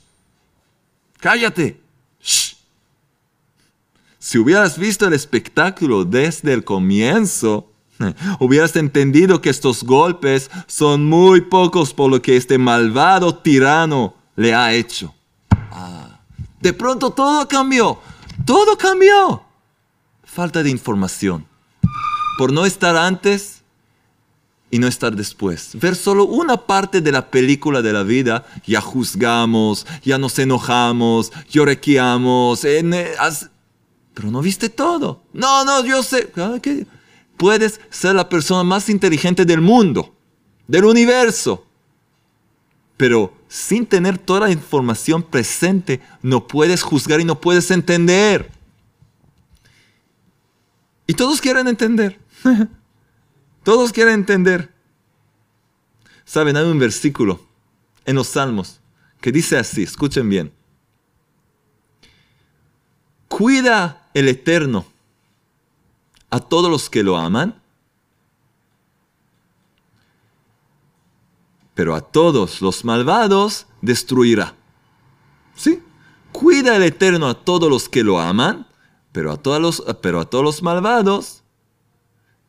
¡Cállate! 1.18 1.80
¡Shh! 2.20 2.56
Si 4.18 4.36
hubieras 4.36 4.76
visto 4.76 5.06
el 5.06 5.14
espectáculo 5.14 6.04
desde 6.04 6.52
el 6.52 6.62
comienzo, 6.62 7.70
hubieras 8.40 8.76
entendido 8.76 9.40
que 9.40 9.50
estos 9.50 9.84
golpes 9.84 10.50
son 10.66 11.04
muy 11.06 11.42
pocos 11.42 11.92
por 11.94 12.10
lo 12.10 12.20
que 12.22 12.36
este 12.36 12.58
malvado 12.58 13.34
tirano 13.36 14.14
le 14.36 14.54
ha 14.54 14.72
hecho. 14.72 15.14
Ah, 15.70 16.20
de 16.60 16.72
pronto 16.72 17.10
todo 17.10 17.46
cambió, 17.48 17.98
todo 18.44 18.76
cambió. 18.76 19.42
Falta 20.24 20.62
de 20.62 20.70
información. 20.70 21.46
Por 22.38 22.52
no 22.52 22.66
estar 22.66 22.96
antes 22.96 23.62
y 24.70 24.80
no 24.80 24.88
estar 24.88 25.14
después. 25.14 25.70
Ver 25.74 25.94
solo 25.94 26.24
una 26.24 26.56
parte 26.56 27.00
de 27.00 27.12
la 27.12 27.30
película 27.30 27.80
de 27.80 27.92
la 27.92 28.02
vida, 28.02 28.44
ya 28.66 28.80
juzgamos, 28.80 29.86
ya 30.02 30.18
nos 30.18 30.36
enojamos, 30.40 31.30
llorequeamos, 31.48 32.64
eh, 32.64 32.82
pero 34.14 34.32
no 34.32 34.40
viste 34.40 34.68
todo. 34.68 35.22
No, 35.32 35.64
no, 35.64 35.84
yo 35.84 36.02
sé. 36.02 36.32
Ah, 36.36 36.56
Puedes 37.36 37.80
ser 37.90 38.14
la 38.14 38.28
persona 38.28 38.62
más 38.62 38.88
inteligente 38.88 39.44
del 39.44 39.60
mundo, 39.60 40.14
del 40.66 40.84
universo, 40.84 41.66
pero 42.96 43.34
sin 43.48 43.86
tener 43.86 44.18
toda 44.18 44.40
la 44.40 44.50
información 44.50 45.22
presente, 45.22 46.00
no 46.22 46.46
puedes 46.46 46.82
juzgar 46.82 47.20
y 47.20 47.24
no 47.24 47.40
puedes 47.40 47.70
entender. 47.70 48.50
Y 51.06 51.14
todos 51.14 51.40
quieren 51.40 51.68
entender. 51.68 52.18
todos 53.62 53.92
quieren 53.92 54.14
entender. 54.14 54.72
Saben, 56.24 56.56
hay 56.56 56.64
un 56.64 56.78
versículo 56.78 57.40
en 58.04 58.16
los 58.16 58.28
Salmos 58.28 58.80
que 59.20 59.32
dice 59.32 59.56
así, 59.56 59.82
escuchen 59.82 60.28
bien. 60.28 60.52
Cuida 63.28 64.08
el 64.14 64.28
Eterno 64.28 64.86
a 66.34 66.40
todos 66.40 66.68
los 66.68 66.90
que 66.90 67.04
lo 67.04 67.16
aman, 67.16 67.62
pero 71.74 71.94
a 71.94 72.00
todos 72.00 72.60
los 72.60 72.84
malvados 72.84 73.68
destruirá. 73.80 74.56
¿Sí? 75.54 75.80
Cuida 76.32 76.74
el 76.74 76.82
Eterno 76.82 77.28
a 77.28 77.34
todos 77.34 77.70
los 77.70 77.88
que 77.88 78.02
lo 78.02 78.18
aman, 78.18 78.66
pero 79.12 79.30
a 79.30 79.36
todos 79.36 79.60
los, 79.60 79.84
pero 80.02 80.18
a 80.18 80.24
todos 80.24 80.42
los 80.42 80.60
malvados 80.60 81.44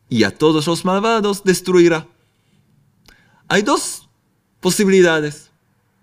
y 0.09 0.23
a 0.23 0.35
todos 0.35 0.65
los 0.65 0.83
malvados 0.83 1.43
destruirá. 1.43 2.07
Hay 3.47 3.61
dos 3.61 4.09
posibilidades. 4.61 5.51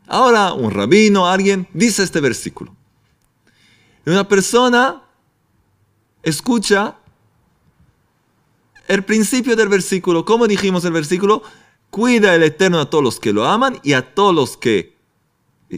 Ahora 0.06 0.52
un 0.52 0.70
rabino, 0.70 1.26
alguien, 1.26 1.66
dice 1.74 2.04
este 2.04 2.20
versículo. 2.20 2.76
Una 4.06 4.28
persona 4.28 5.02
escucha 6.22 7.01
el 8.88 9.04
principio 9.04 9.56
del 9.56 9.68
versículo. 9.68 10.24
¿Cómo 10.24 10.46
dijimos 10.46 10.84
el 10.84 10.92
versículo? 10.92 11.42
Cuida 11.90 12.34
el 12.34 12.42
Eterno 12.42 12.80
a 12.80 12.90
todos 12.90 13.04
los 13.04 13.20
que 13.20 13.32
lo 13.32 13.46
aman 13.46 13.80
y 13.82 13.92
a 13.92 14.14
todos 14.14 14.34
los 14.34 14.56
que, 14.56 14.96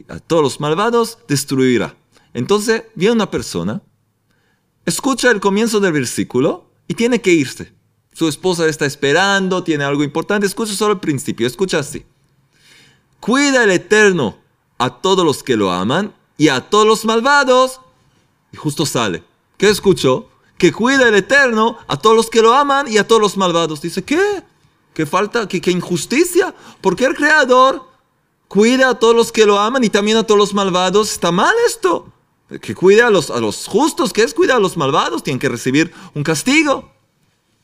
a 0.08 0.20
todos 0.20 0.42
los 0.42 0.60
malvados, 0.60 1.18
destruirá. 1.28 1.96
Entonces, 2.32 2.84
viene 2.94 3.14
una 3.14 3.30
persona, 3.30 3.82
escucha 4.86 5.30
el 5.30 5.40
comienzo 5.40 5.80
del 5.80 5.92
versículo 5.92 6.70
y 6.88 6.94
tiene 6.94 7.20
que 7.20 7.32
irse. 7.32 7.72
Su 8.12 8.28
esposa 8.28 8.66
está 8.68 8.86
esperando, 8.86 9.64
tiene 9.64 9.84
algo 9.84 10.04
importante, 10.04 10.46
escucha 10.46 10.72
solo 10.72 10.94
el 10.94 11.00
principio, 11.00 11.46
escucha 11.46 11.80
así. 11.80 12.04
Cuida 13.18 13.64
el 13.64 13.70
Eterno 13.70 14.38
a 14.78 15.00
todos 15.00 15.24
los 15.24 15.42
que 15.42 15.56
lo 15.56 15.72
aman 15.72 16.14
y 16.36 16.48
a 16.48 16.60
todos 16.60 16.86
los 16.86 17.04
malvados. 17.04 17.80
Y 18.52 18.56
justo 18.56 18.86
sale. 18.86 19.24
¿Qué 19.56 19.68
escuchó? 19.68 20.28
Que 20.58 20.72
cuida 20.72 21.08
el 21.08 21.14
Eterno 21.14 21.78
a 21.86 21.96
todos 21.96 22.16
los 22.16 22.30
que 22.30 22.42
lo 22.42 22.54
aman 22.54 22.86
y 22.88 22.98
a 22.98 23.06
todos 23.06 23.20
los 23.20 23.36
malvados. 23.36 23.80
Dice, 23.80 24.02
¿qué? 24.02 24.42
¿Qué 24.94 25.06
falta? 25.06 25.48
¿Qué, 25.48 25.70
injusticia? 25.70 26.54
¿Por 26.80 26.94
qué 26.94 27.06
el 27.06 27.16
Creador 27.16 27.82
cuida 28.46 28.90
a 28.90 28.98
todos 28.98 29.14
los 29.14 29.32
que 29.32 29.44
lo 29.44 29.58
aman 29.58 29.82
y 29.82 29.90
también 29.90 30.16
a 30.16 30.22
todos 30.22 30.38
los 30.38 30.54
malvados? 30.54 31.10
Está 31.10 31.32
mal 31.32 31.54
esto. 31.66 32.12
Que 32.60 32.74
cuida 32.74 33.08
a 33.08 33.10
los, 33.10 33.30
a 33.30 33.40
los 33.40 33.66
justos. 33.66 34.12
¿Qué 34.12 34.22
es 34.22 34.32
cuidar 34.32 34.58
a 34.58 34.60
los 34.60 34.76
malvados? 34.76 35.24
Tienen 35.24 35.40
que 35.40 35.48
recibir 35.48 35.92
un 36.14 36.22
castigo. 36.22 36.92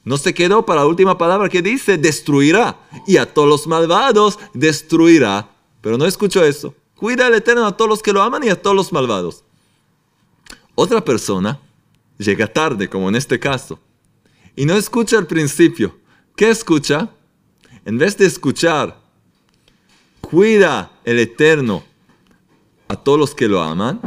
No 0.02 0.16
se 0.16 0.34
quedó 0.34 0.66
para 0.66 0.80
la 0.80 0.86
última 0.86 1.16
palabra 1.18 1.48
que 1.48 1.62
dice, 1.62 1.98
destruirá. 1.98 2.80
Y 3.06 3.18
a 3.18 3.32
todos 3.32 3.48
los 3.48 3.66
malvados 3.68 4.38
destruirá. 4.52 5.50
Pero 5.80 5.96
no 5.96 6.06
escucho 6.06 6.44
eso. 6.44 6.74
Cuida 6.96 7.26
al 7.26 7.34
Eterno 7.34 7.66
a 7.66 7.76
todos 7.76 7.88
los 7.88 8.02
que 8.02 8.12
lo 8.12 8.22
aman 8.22 8.42
y 8.42 8.48
a 8.48 8.60
todos 8.60 8.74
los 8.74 8.92
malvados. 8.92 9.44
Otra 10.74 11.04
persona 11.04 11.60
llega 12.24 12.46
tarde, 12.46 12.88
como 12.88 13.08
en 13.08 13.16
este 13.16 13.38
caso, 13.38 13.80
y 14.54 14.66
no 14.66 14.74
escucha 14.74 15.18
al 15.18 15.26
principio. 15.26 15.98
¿Qué 16.36 16.50
escucha? 16.50 17.10
En 17.84 17.98
vez 17.98 18.16
de 18.16 18.26
escuchar, 18.26 19.00
cuida 20.20 20.92
el 21.04 21.18
Eterno 21.18 21.82
a 22.88 22.96
todos 22.96 23.18
los 23.18 23.34
que 23.34 23.48
lo 23.48 23.62
aman 23.62 24.00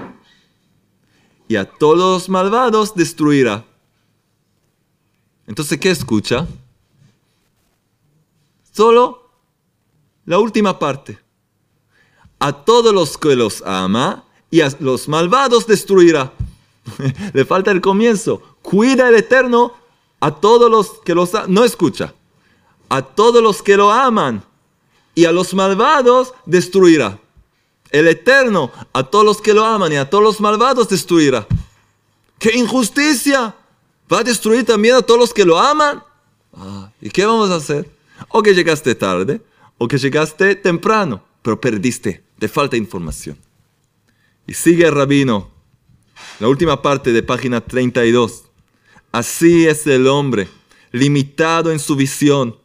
y 1.48 1.56
a 1.56 1.66
todos 1.66 1.98
los 1.98 2.30
malvados 2.30 2.94
destruirá. 2.96 3.66
Entonces, 5.48 5.80
¿qué 5.80 5.92
escucha? 5.92 6.48
Solo 8.72 9.32
la 10.26 10.40
última 10.40 10.80
parte. 10.80 11.20
A 12.40 12.52
todos 12.52 12.94
los 12.94 13.18
que 13.18 13.36
los 13.36 13.62
ama 13.62 14.26
y 14.50 14.62
a 14.62 14.70
los 14.80 15.08
malvados 15.08 15.66
destruirá. 15.66 16.34
Le 17.34 17.46
falta 17.46 17.72
el 17.72 17.82
comienzo. 17.82 18.42
Cuida 18.62 19.10
el 19.10 19.16
Eterno 19.16 19.74
a 20.20 20.32
todos 20.32 20.70
los 20.70 21.00
que 21.04 21.16
no 21.16 21.64
escucha. 21.64 22.14
A 22.90 23.02
todos 23.02 23.42
los 23.42 23.62
que 23.62 23.78
lo 23.78 23.92
aman 23.92 24.44
y 25.16 25.26
a 25.26 25.32
los 25.32 25.54
malvados 25.54 26.34
destruirá. 26.46 27.20
El 27.92 28.08
Eterno 28.08 28.72
a 28.92 29.04
todos 29.04 29.26
los 29.26 29.42
que 29.42 29.54
lo 29.54 29.66
aman 29.66 29.92
y 29.94 29.98
a 29.98 30.10
todos 30.10 30.24
los 30.24 30.42
malvados 30.42 30.90
destruirá. 30.90 31.48
¡Qué 32.40 32.58
injusticia! 32.58 33.56
¿Va 34.12 34.20
a 34.20 34.24
destruir 34.24 34.66
también 34.66 34.96
a 34.96 35.02
todos 35.02 35.20
los 35.20 35.34
que 35.34 35.46
lo 35.46 35.60
aman? 35.60 36.04
Ah, 36.56 36.92
¿Y 37.02 37.10
qué 37.10 37.26
vamos 37.26 37.50
a 37.50 37.56
hacer? 37.56 37.90
O 38.30 38.44
que 38.44 38.54
llegaste 38.54 38.96
tarde, 38.96 39.42
o 39.78 39.88
que 39.88 39.98
llegaste 39.98 40.56
temprano, 40.56 41.24
pero 41.42 41.60
perdiste, 41.60 42.24
te 42.40 42.48
falta 42.48 42.78
información. 42.78 43.38
Y 44.46 44.54
sigue 44.54 44.86
el 44.86 44.94
rabino, 44.94 45.50
la 46.44 46.50
última 46.50 46.82
parte 46.82 47.14
de 47.14 47.24
página 47.24 47.62
32. 47.62 48.44
Así 49.14 49.66
es 49.66 49.88
el 49.88 50.08
hombre, 50.08 50.50
limitado 50.92 51.72
en 51.72 51.80
su 51.80 51.96
visión. 51.96 52.58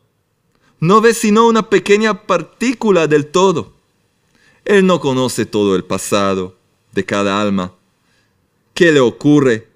No 0.81 1.01
ve 1.01 1.15
sino 1.15 1.47
una 1.47 1.71
pequeña 1.71 2.27
partícula 2.27 3.07
del 3.07 3.29
todo. 3.29 3.75
Él 4.65 4.85
no 4.85 4.99
conoce 4.99 5.47
todo 5.47 5.77
el 5.77 5.85
pasado 5.85 6.57
de 6.91 7.05
cada 7.05 7.41
alma. 7.41 7.73
¿Qué 8.75 8.91
le 8.91 8.99
ocurre 8.99 9.69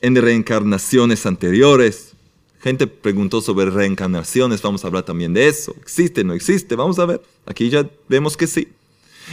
en 0.00 0.16
reencarnaciones 0.16 1.26
anteriores. 1.26 2.14
Gente 2.58 2.86
preguntó 2.86 3.42
sobre 3.42 3.68
reencarnaciones, 3.68 4.62
vamos 4.62 4.82
a 4.82 4.86
hablar 4.86 5.02
también 5.02 5.34
de 5.34 5.48
eso. 5.48 5.76
¿Existe, 5.78 6.24
no 6.24 6.32
existe? 6.32 6.74
Vamos 6.74 6.98
a 6.98 7.04
ver. 7.04 7.20
Aquí 7.44 7.68
ya 7.68 7.86
vemos 8.08 8.34
que 8.34 8.46
sí. 8.46 8.72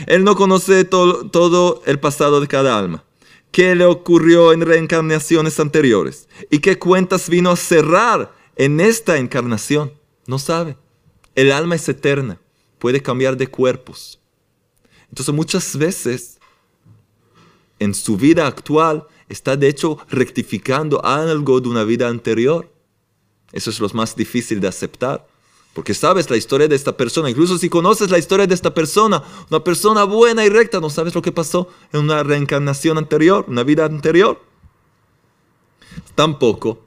Él 0.07 0.25
no 0.25 0.35
conoce 0.35 0.83
todo, 0.83 1.29
todo 1.29 1.81
el 1.85 2.01
pasado 2.01 2.41
de 2.41 2.49
cada 2.49 2.77
alma. 2.77 3.05
¿Qué 3.51 3.75
le 3.75 3.85
ocurrió 3.85 4.53
en 4.53 4.61
reencarnaciones 4.61 5.59
anteriores? 5.59 6.27
¿Y 6.49 6.59
qué 6.59 6.77
cuentas 6.77 7.29
vino 7.29 7.49
a 7.49 7.55
cerrar 7.55 8.33
en 8.55 8.79
esta 8.79 9.17
encarnación? 9.17 9.93
No 10.27 10.37
sabe. 10.37 10.77
El 11.35 11.51
alma 11.51 11.75
es 11.75 11.87
eterna, 11.89 12.39
puede 12.77 13.01
cambiar 13.01 13.37
de 13.37 13.47
cuerpos. 13.47 14.19
Entonces 15.09 15.33
muchas 15.33 15.77
veces 15.77 16.39
en 17.79 17.93
su 17.93 18.17
vida 18.17 18.45
actual 18.45 19.07
está 19.29 19.55
de 19.55 19.67
hecho 19.67 19.97
rectificando 20.09 21.03
algo 21.03 21.61
de 21.61 21.69
una 21.69 21.83
vida 21.83 22.07
anterior. 22.07 22.71
Eso 23.51 23.69
es 23.69 23.79
lo 23.79 23.89
más 23.89 24.15
difícil 24.15 24.59
de 24.59 24.67
aceptar. 24.67 25.25
Porque 25.73 25.93
sabes 25.93 26.29
la 26.29 26.37
historia 26.37 26.67
de 26.67 26.75
esta 26.75 26.95
persona. 26.97 27.29
Incluso 27.29 27.57
si 27.57 27.69
conoces 27.69 28.09
la 28.09 28.17
historia 28.17 28.47
de 28.47 28.55
esta 28.55 28.73
persona, 28.73 29.23
una 29.49 29.63
persona 29.63 30.03
buena 30.03 30.43
y 30.43 30.49
recta, 30.49 30.79
no 30.79 30.89
sabes 30.89 31.13
lo 31.13 31.21
que 31.21 31.31
pasó 31.31 31.69
en 31.93 32.01
una 32.01 32.23
reencarnación 32.23 32.97
anterior, 32.97 33.45
una 33.47 33.63
vida 33.63 33.85
anterior. 33.85 34.41
Tampoco 36.15 36.79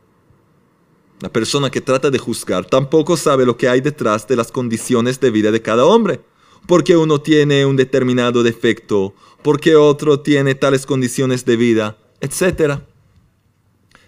la 1.21 1.33
persona 1.33 1.71
que 1.71 1.81
trata 1.81 2.11
de 2.11 2.19
juzgar 2.19 2.65
tampoco 2.65 3.17
sabe 3.17 3.47
lo 3.47 3.57
que 3.57 3.69
hay 3.69 3.81
detrás 3.81 4.27
de 4.27 4.35
las 4.35 4.51
condiciones 4.51 5.21
de 5.21 5.31
vida 5.31 5.53
de 5.53 5.63
cada 5.63 5.85
hombre. 5.85 6.21
Porque 6.67 6.97
uno 6.97 7.21
tiene 7.21 7.65
un 7.65 7.77
determinado 7.77 8.43
defecto, 8.43 9.15
porque 9.43 9.77
otro 9.77 10.21
tiene 10.21 10.55
tales 10.55 10.85
condiciones 10.85 11.45
de 11.45 11.57
vida, 11.57 11.99
etc. 12.21 12.81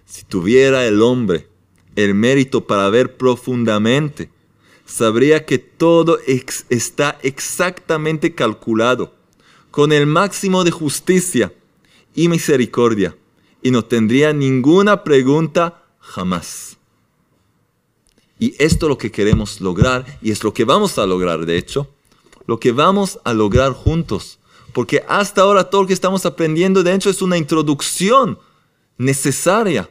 Si 0.04 0.24
tuviera 0.24 0.86
el 0.86 1.02
hombre 1.02 1.48
el 1.96 2.14
mérito 2.14 2.66
para 2.66 2.90
ver 2.90 3.16
profundamente, 3.16 4.30
sabría 4.84 5.44
que 5.46 5.58
todo 5.58 6.18
está 6.68 7.18
exactamente 7.22 8.34
calculado, 8.34 9.14
con 9.70 9.92
el 9.92 10.06
máximo 10.06 10.64
de 10.64 10.70
justicia 10.70 11.52
y 12.14 12.28
misericordia, 12.28 13.16
y 13.62 13.70
no 13.70 13.84
tendría 13.84 14.32
ninguna 14.32 15.02
pregunta 15.02 15.82
jamás. 15.98 16.76
Y 18.38 18.54
esto 18.58 18.86
es 18.86 18.90
lo 18.90 18.98
que 18.98 19.10
queremos 19.10 19.60
lograr, 19.60 20.18
y 20.20 20.30
es 20.30 20.44
lo 20.44 20.52
que 20.52 20.64
vamos 20.64 20.98
a 20.98 21.06
lograr, 21.06 21.46
de 21.46 21.56
hecho, 21.56 21.88
lo 22.46 22.60
que 22.60 22.72
vamos 22.72 23.18
a 23.24 23.32
lograr 23.32 23.72
juntos. 23.72 24.38
Porque 24.72 25.04
hasta 25.08 25.42
ahora 25.42 25.70
todo 25.70 25.82
lo 25.82 25.88
que 25.88 25.94
estamos 25.94 26.26
aprendiendo, 26.26 26.82
de 26.82 26.92
hecho, 26.92 27.08
es 27.08 27.22
una 27.22 27.38
introducción 27.38 28.38
necesaria 28.98 29.88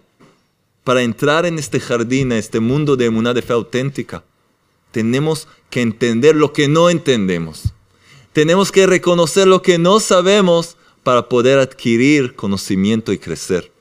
para 0.83 1.01
entrar 1.01 1.45
en 1.45 1.57
este 1.57 1.79
jardín, 1.79 2.31
en 2.31 2.37
este 2.37 2.59
mundo 2.59 2.95
de 2.95 3.05
emuná 3.05 3.33
de 3.33 3.41
fe 3.41 3.53
auténtica. 3.53 4.23
Tenemos 4.93 5.47
que 5.71 5.81
entender 5.81 6.35
lo 6.35 6.53
que 6.53 6.67
no 6.67 6.91
entendemos. 6.91 7.73
Tenemos 8.31 8.71
que 8.71 8.85
reconocer 8.85 9.47
lo 9.47 9.63
que 9.63 9.79
no 9.79 9.99
sabemos 9.99 10.77
para 11.01 11.27
poder 11.27 11.57
adquirir 11.57 12.35
conocimiento 12.35 13.11
y 13.11 13.17
crecer. 13.17 13.71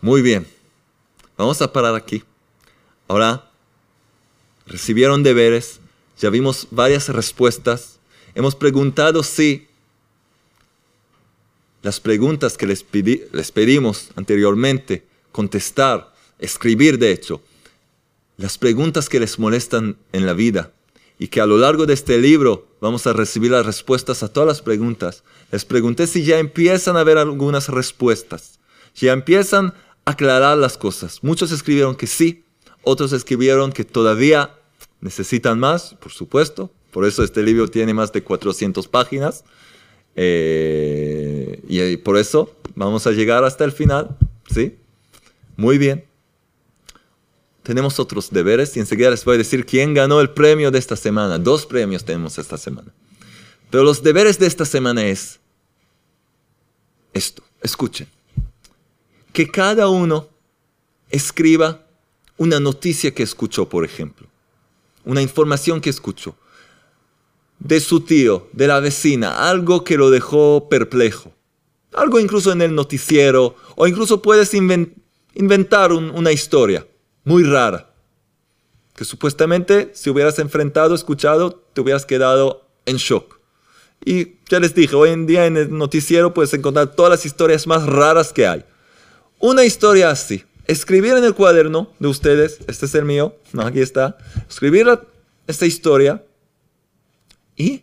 Muy 0.00 0.22
bien, 0.22 0.44
vamos 1.36 1.62
a 1.62 1.72
parar 1.72 1.94
aquí. 1.94 2.24
Ahora, 3.06 3.48
recibieron 4.66 5.22
deberes, 5.22 5.78
ya 6.18 6.28
vimos 6.28 6.66
varias 6.72 7.08
respuestas. 7.08 8.00
Hemos 8.34 8.56
preguntado 8.56 9.22
si 9.22 9.68
las 11.82 12.00
preguntas 12.00 12.58
que 12.58 12.66
les, 12.66 12.84
les 13.32 13.52
pedimos 13.52 14.08
anteriormente, 14.16 15.04
contestar, 15.30 16.12
escribir 16.40 16.98
de 16.98 17.12
hecho, 17.12 17.40
las 18.42 18.58
preguntas 18.58 19.08
que 19.08 19.20
les 19.20 19.38
molestan 19.38 19.96
en 20.12 20.26
la 20.26 20.32
vida 20.32 20.72
y 21.16 21.28
que 21.28 21.40
a 21.40 21.46
lo 21.46 21.58
largo 21.58 21.86
de 21.86 21.94
este 21.94 22.18
libro 22.18 22.66
vamos 22.80 23.06
a 23.06 23.12
recibir 23.12 23.52
las 23.52 23.64
respuestas 23.64 24.24
a 24.24 24.32
todas 24.32 24.48
las 24.48 24.62
preguntas. 24.62 25.22
Les 25.52 25.64
pregunté 25.64 26.08
si 26.08 26.24
ya 26.24 26.40
empiezan 26.40 26.96
a 26.96 27.00
haber 27.00 27.18
algunas 27.18 27.68
respuestas, 27.68 28.58
si 28.94 29.06
ya 29.06 29.12
empiezan 29.12 29.74
a 30.04 30.10
aclarar 30.10 30.58
las 30.58 30.76
cosas. 30.76 31.20
Muchos 31.22 31.52
escribieron 31.52 31.94
que 31.94 32.08
sí, 32.08 32.44
otros 32.82 33.12
escribieron 33.12 33.70
que 33.70 33.84
todavía 33.84 34.56
necesitan 35.00 35.60
más, 35.60 35.94
por 35.94 36.10
supuesto. 36.10 36.72
Por 36.90 37.06
eso 37.06 37.22
este 37.22 37.44
libro 37.44 37.68
tiene 37.68 37.94
más 37.94 38.12
de 38.12 38.24
400 38.24 38.88
páginas. 38.88 39.44
Eh, 40.16 41.62
y 41.68 41.96
por 41.98 42.18
eso 42.18 42.56
vamos 42.74 43.06
a 43.06 43.12
llegar 43.12 43.44
hasta 43.44 43.64
el 43.64 43.70
final. 43.70 44.16
¿Sí? 44.52 44.74
Muy 45.56 45.78
bien. 45.78 46.11
Tenemos 47.62 48.00
otros 48.00 48.30
deberes 48.30 48.76
y 48.76 48.80
enseguida 48.80 49.10
les 49.10 49.24
voy 49.24 49.36
a 49.36 49.38
decir 49.38 49.64
quién 49.64 49.94
ganó 49.94 50.20
el 50.20 50.30
premio 50.30 50.70
de 50.70 50.78
esta 50.78 50.96
semana. 50.96 51.38
Dos 51.38 51.64
premios 51.64 52.04
tenemos 52.04 52.36
esta 52.38 52.58
semana. 52.58 52.92
Pero 53.70 53.84
los 53.84 54.02
deberes 54.02 54.38
de 54.38 54.46
esta 54.46 54.64
semana 54.64 55.04
es 55.06 55.38
esto. 57.12 57.42
Escuchen. 57.62 58.08
Que 59.32 59.48
cada 59.48 59.88
uno 59.88 60.28
escriba 61.08 61.86
una 62.36 62.58
noticia 62.58 63.14
que 63.14 63.22
escuchó, 63.22 63.68
por 63.68 63.84
ejemplo. 63.84 64.26
Una 65.04 65.22
información 65.22 65.80
que 65.80 65.90
escuchó 65.90 66.36
de 67.60 67.78
su 67.78 68.00
tío, 68.00 68.48
de 68.52 68.66
la 68.66 68.80
vecina, 68.80 69.48
algo 69.48 69.84
que 69.84 69.96
lo 69.96 70.10
dejó 70.10 70.68
perplejo. 70.68 71.32
Algo 71.92 72.18
incluso 72.18 72.50
en 72.50 72.60
el 72.60 72.74
noticiero, 72.74 73.54
o 73.76 73.86
incluso 73.86 74.20
puedes 74.20 74.52
inventar 74.52 75.92
una 75.92 76.32
historia 76.32 76.86
muy 77.24 77.44
rara, 77.44 77.92
que 78.94 79.04
supuestamente 79.04 79.90
si 79.94 80.10
hubieras 80.10 80.38
enfrentado, 80.38 80.94
escuchado, 80.94 81.52
te 81.72 81.80
hubieras 81.80 82.06
quedado 82.06 82.68
en 82.86 82.96
shock. 82.96 83.38
Y 84.04 84.38
ya 84.48 84.58
les 84.58 84.74
dije, 84.74 84.96
hoy 84.96 85.10
en 85.10 85.26
día 85.26 85.46
en 85.46 85.56
el 85.56 85.76
noticiero 85.76 86.34
puedes 86.34 86.52
encontrar 86.54 86.94
todas 86.94 87.10
las 87.10 87.24
historias 87.24 87.66
más 87.66 87.86
raras 87.86 88.32
que 88.32 88.46
hay. 88.46 88.64
Una 89.38 89.64
historia 89.64 90.10
así, 90.10 90.44
escribir 90.66 91.14
en 91.14 91.24
el 91.24 91.34
cuaderno 91.34 91.92
de 91.98 92.08
ustedes, 92.08 92.58
este 92.66 92.86
es 92.86 92.94
el 92.94 93.04
mío, 93.04 93.36
no, 93.52 93.62
aquí 93.62 93.80
está, 93.80 94.18
escribir 94.48 94.86
esta 95.46 95.66
historia 95.66 96.24
y 97.56 97.82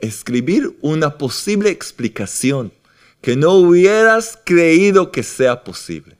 escribir 0.00 0.76
una 0.82 1.16
posible 1.16 1.70
explicación 1.70 2.72
que 3.20 3.36
no 3.36 3.52
hubieras 3.52 4.38
creído 4.44 5.12
que 5.12 5.22
sea 5.22 5.62
posible. 5.64 6.16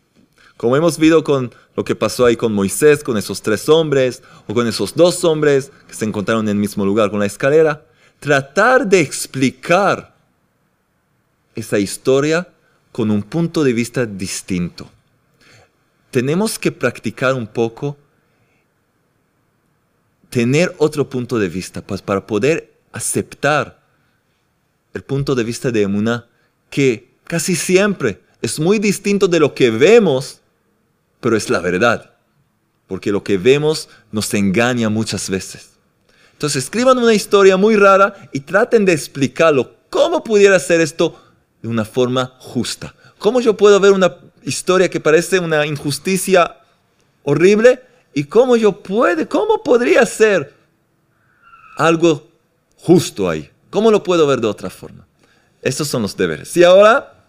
Como 0.61 0.77
hemos 0.77 0.99
visto 0.99 1.25
con 1.25 1.51
lo 1.75 1.85
que 1.87 1.94
pasó 1.94 2.27
ahí 2.27 2.37
con 2.37 2.53
Moisés, 2.53 3.03
con 3.03 3.16
esos 3.16 3.40
tres 3.40 3.66
hombres, 3.70 4.23
o 4.46 4.53
con 4.53 4.66
esos 4.66 4.94
dos 4.94 5.25
hombres 5.25 5.73
que 5.88 5.94
se 5.94 6.05
encontraron 6.05 6.44
en 6.44 6.51
el 6.51 6.57
mismo 6.57 6.85
lugar 6.85 7.11
con 7.11 7.18
la 7.18 7.25
escalera, 7.25 7.87
tratar 8.18 8.87
de 8.87 9.01
explicar 9.01 10.14
esa 11.55 11.79
historia 11.79 12.46
con 12.92 13.11
un 13.11 13.23
punto 13.23 13.64
de 13.64 13.73
vista 13.73 14.05
distinto. 14.05 14.90
Tenemos 16.11 16.59
que 16.59 16.70
practicar 16.70 17.33
un 17.33 17.46
poco 17.46 17.96
tener 20.29 20.75
otro 20.77 21.09
punto 21.09 21.38
de 21.38 21.49
vista, 21.49 21.81
pues 21.81 22.03
para 22.03 22.27
poder 22.27 22.70
aceptar 22.92 23.81
el 24.92 25.05
punto 25.05 25.35
de 25.35 25.42
vista 25.42 25.70
de 25.70 25.81
Emuná, 25.81 26.29
que 26.68 27.09
casi 27.25 27.57
siempre 27.57 28.20
es 28.42 28.61
muy 28.61 28.79
distinto 28.79 29.27
de 29.27 29.40
lo 29.40 29.55
que 29.55 29.70
vemos, 29.70 30.39
pero 31.21 31.37
es 31.37 31.51
la 31.51 31.61
verdad, 31.61 32.13
porque 32.87 33.13
lo 33.13 33.23
que 33.23 33.39
vemos 33.39 33.89
nos 34.11 34.33
engaña 34.35 34.89
muchas 34.89 35.31
veces. 35.31 35.71
Entonces 36.33 36.65
escriban 36.65 36.99
una 36.99 37.15
historia 37.15 37.57
muy 37.57 37.77
rara 37.77 38.15
y 38.33 38.41
traten 38.41 38.85
de 38.85 38.93
explicarlo. 38.93 39.75
¿Cómo 39.91 40.25
pudiera 40.25 40.59
ser 40.59 40.81
esto 40.81 41.21
de 41.63 41.69
una 41.69 41.85
forma 41.85 42.35
justa? 42.39 42.95
¿Cómo 43.19 43.41
yo 43.41 43.57
puedo 43.57 43.79
ver 43.79 43.93
una 43.93 44.17
historia 44.43 44.89
que 44.89 45.01
parece 45.01 45.39
una 45.39 45.67
injusticia 45.67 46.57
horrible 47.23 47.81
¿Y 48.13 48.25
cómo 48.25 48.57
yo 48.57 48.73
puede, 48.73 49.27
cómo 49.27 49.63
podría 49.63 50.05
ser 50.05 50.53
algo 51.77 52.29
justo 52.77 53.29
ahí? 53.29 53.51
¿Cómo 53.71 53.91
lo 53.91 54.03
puedo 54.03 54.27
ver 54.27 54.41
de 54.41 54.49
otra 54.49 54.69
forma? 54.69 55.07
Estos 55.63 55.89
son 55.89 56.03
los 56.03 56.17
deberes. 56.17 56.57
Y 56.57 56.65
ahora, 56.65 57.25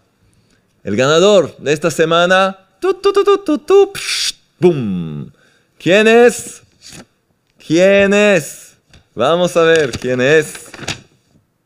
el 0.82 0.96
ganador 0.96 1.56
de 1.58 1.72
esta 1.72 1.90
semana, 1.90 2.61
¿Quién 5.78 6.08
es? 6.08 6.62
¿Quién 7.64 8.12
es? 8.12 8.76
Vamos 9.14 9.56
a 9.56 9.62
ver 9.62 9.92
quién 9.92 10.20
es. 10.20 10.54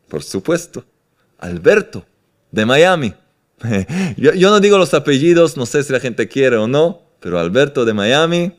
Por 0.08 0.22
supuesto, 0.22 0.84
Alberto, 1.38 2.04
de 2.50 2.66
Miami. 2.66 3.14
Yo, 4.18 4.34
yo 4.34 4.50
no 4.50 4.60
digo 4.60 4.76
los 4.76 4.92
apellidos, 4.92 5.56
no 5.56 5.64
sé 5.64 5.82
si 5.82 5.90
la 5.90 6.00
gente 6.00 6.28
quiere 6.28 6.56
o 6.56 6.68
no, 6.68 7.00
pero 7.20 7.38
Alberto 7.38 7.86
de 7.86 7.94
Miami 7.94 8.52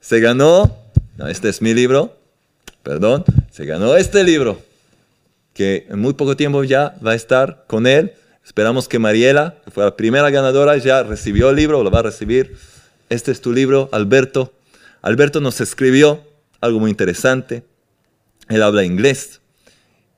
se 0.00 0.18
ganó, 0.18 0.76
no, 1.16 1.28
este 1.28 1.48
es 1.48 1.62
mi 1.62 1.72
libro, 1.72 2.18
perdón, 2.82 3.24
se 3.52 3.64
ganó 3.64 3.94
este 3.96 4.24
libro, 4.24 4.60
que 5.54 5.86
en 5.88 6.00
muy 6.00 6.14
poco 6.14 6.36
tiempo 6.36 6.64
ya 6.64 6.96
va 7.06 7.12
a 7.12 7.14
estar 7.14 7.64
con 7.68 7.86
él. 7.86 8.14
Esperamos 8.44 8.88
que 8.88 8.98
Mariela, 8.98 9.56
que 9.64 9.70
fue 9.70 9.84
la 9.84 9.96
primera 9.96 10.30
ganadora, 10.30 10.76
ya 10.76 11.02
recibió 11.02 11.50
el 11.50 11.56
libro, 11.56 11.82
lo 11.82 11.90
va 11.90 12.00
a 12.00 12.02
recibir. 12.02 12.56
Este 13.08 13.30
es 13.30 13.40
tu 13.40 13.52
libro, 13.52 13.88
Alberto. 13.92 14.52
Alberto 15.00 15.40
nos 15.40 15.60
escribió 15.60 16.22
algo 16.60 16.80
muy 16.80 16.90
interesante. 16.90 17.64
Él 18.48 18.62
habla 18.62 18.84
inglés 18.84 19.42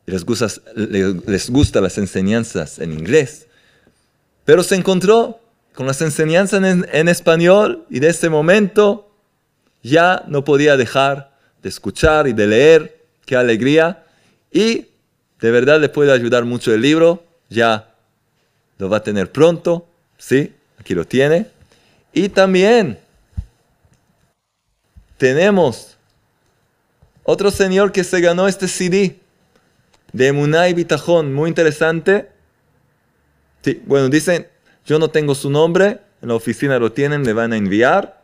les 0.06 0.24
gusta, 0.24 0.48
les 0.74 1.50
gusta 1.50 1.80
las 1.80 1.98
enseñanzas 1.98 2.78
en 2.78 2.92
inglés. 2.92 3.46
Pero 4.44 4.62
se 4.62 4.74
encontró 4.74 5.40
con 5.74 5.86
las 5.86 6.02
enseñanzas 6.02 6.62
en, 6.62 6.86
en 6.92 7.08
español 7.08 7.86
y 7.88 8.00
de 8.00 8.08
ese 8.08 8.28
momento 8.28 9.10
ya 9.82 10.22
no 10.28 10.44
podía 10.44 10.76
dejar 10.76 11.36
de 11.62 11.68
escuchar 11.68 12.28
y 12.28 12.32
de 12.32 12.46
leer. 12.46 13.04
Qué 13.24 13.36
alegría. 13.36 14.04
Y 14.52 14.88
de 15.40 15.50
verdad 15.50 15.80
le 15.80 15.88
puede 15.88 16.12
ayudar 16.12 16.44
mucho 16.44 16.72
el 16.74 16.82
libro. 16.82 17.24
Ya 17.48 17.93
lo 18.78 18.88
va 18.88 18.98
a 18.98 19.02
tener 19.02 19.30
pronto. 19.32 19.86
Sí, 20.18 20.52
aquí 20.78 20.94
lo 20.94 21.06
tiene. 21.06 21.48
Y 22.12 22.28
también 22.28 22.98
tenemos 25.16 25.96
otro 27.24 27.50
señor 27.50 27.92
que 27.92 28.04
se 28.04 28.20
ganó 28.20 28.46
este 28.46 28.68
CD 28.68 29.18
de 30.12 30.32
Munay 30.32 30.74
Bitajón, 30.74 31.32
muy 31.34 31.48
interesante. 31.48 32.28
Sí, 33.62 33.82
bueno, 33.86 34.08
dicen, 34.08 34.46
yo 34.86 34.98
no 34.98 35.08
tengo 35.08 35.34
su 35.34 35.50
nombre, 35.50 36.00
en 36.22 36.28
la 36.28 36.34
oficina 36.34 36.78
lo 36.78 36.92
tienen, 36.92 37.24
le 37.24 37.32
van 37.32 37.52
a 37.52 37.56
enviar 37.56 38.22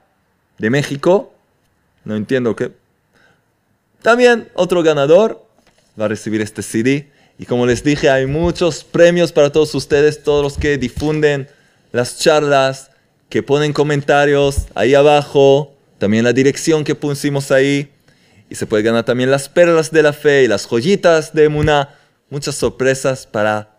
de 0.59 0.71
México. 0.71 1.33
No 2.05 2.15
entiendo 2.15 2.55
qué. 2.55 2.73
También 4.03 4.49
otro 4.55 4.83
ganador 4.83 5.45
va 5.99 6.05
a 6.07 6.09
recibir 6.09 6.41
este 6.41 6.63
CD. 6.63 7.10
Y 7.41 7.47
como 7.47 7.65
les 7.65 7.83
dije, 7.83 8.11
hay 8.11 8.27
muchos 8.27 8.85
premios 8.85 9.33
para 9.33 9.51
todos 9.51 9.75
ustedes, 9.75 10.23
todos 10.23 10.43
los 10.43 10.59
que 10.59 10.77
difunden 10.77 11.49
las 11.91 12.19
charlas, 12.19 12.91
que 13.31 13.43
ponen 13.43 13.73
comentarios 13.73 14.67
ahí 14.75 14.93
abajo, 14.93 15.75
también 15.97 16.23
la 16.23 16.35
dirección 16.35 16.85
que 16.85 16.95
pusimos 16.95 17.51
ahí. 17.51 17.91
Y 18.51 18.57
se 18.57 18.67
puede 18.67 18.83
ganar 18.83 19.05
también 19.05 19.31
las 19.31 19.49
perlas 19.49 19.91
de 19.91 20.03
la 20.03 20.13
fe 20.13 20.45
y 20.45 20.49
las 20.49 20.67
joyitas 20.67 21.33
de 21.33 21.45
Emuná. 21.45 21.95
Muchas 22.29 22.57
sorpresas 22.57 23.27
para 23.27 23.71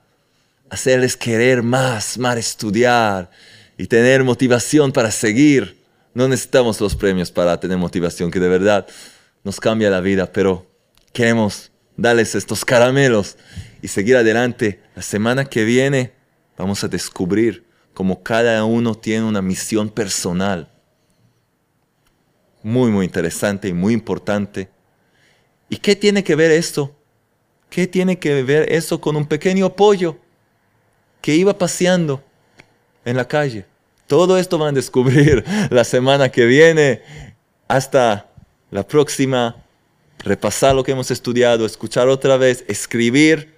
hacerles 0.71 1.15
querer 1.15 1.61
más, 1.61 2.17
más 2.17 2.37
estudiar 2.37 3.29
y 3.77 3.85
tener 3.85 4.23
motivación 4.23 4.91
para 4.91 5.11
seguir. 5.11 5.77
No 6.15 6.27
necesitamos 6.27 6.81
los 6.81 6.95
premios 6.95 7.29
para 7.29 7.59
tener 7.59 7.77
motivación, 7.77 8.31
que 8.31 8.39
de 8.39 8.49
verdad 8.49 8.87
nos 9.43 9.59
cambia 9.59 9.91
la 9.91 10.01
vida, 10.01 10.31
pero 10.33 10.65
queremos 11.13 11.70
darles 12.01 12.35
estos 12.35 12.65
caramelos 12.65 13.37
y 13.81 13.87
seguir 13.87 14.17
adelante. 14.17 14.81
La 14.95 15.01
semana 15.01 15.45
que 15.45 15.63
viene 15.63 16.11
vamos 16.57 16.83
a 16.83 16.87
descubrir 16.87 17.65
cómo 17.93 18.21
cada 18.23 18.63
uno 18.65 18.95
tiene 18.95 19.25
una 19.25 19.41
misión 19.41 19.89
personal. 19.89 20.69
Muy, 22.63 22.91
muy 22.91 23.05
interesante 23.05 23.67
y 23.67 23.73
muy 23.73 23.93
importante. 23.93 24.69
¿Y 25.69 25.77
qué 25.77 25.95
tiene 25.95 26.23
que 26.23 26.35
ver 26.35 26.51
esto? 26.51 26.95
¿Qué 27.69 27.87
tiene 27.87 28.19
que 28.19 28.43
ver 28.43 28.71
eso 28.71 28.99
con 28.99 29.15
un 29.15 29.25
pequeño 29.25 29.75
pollo 29.75 30.17
que 31.21 31.35
iba 31.35 31.57
paseando 31.57 32.23
en 33.05 33.17
la 33.17 33.27
calle? 33.27 33.65
Todo 34.07 34.37
esto 34.37 34.57
van 34.57 34.69
a 34.69 34.75
descubrir 34.75 35.45
la 35.69 35.83
semana 35.83 36.29
que 36.29 36.45
viene. 36.45 37.01
Hasta 37.67 38.29
la 38.69 38.85
próxima. 38.85 39.60
Repasar 40.23 40.75
lo 40.75 40.83
que 40.83 40.91
hemos 40.91 41.11
estudiado, 41.11 41.65
escuchar 41.65 42.07
otra 42.07 42.37
vez, 42.37 42.63
escribir 42.67 43.55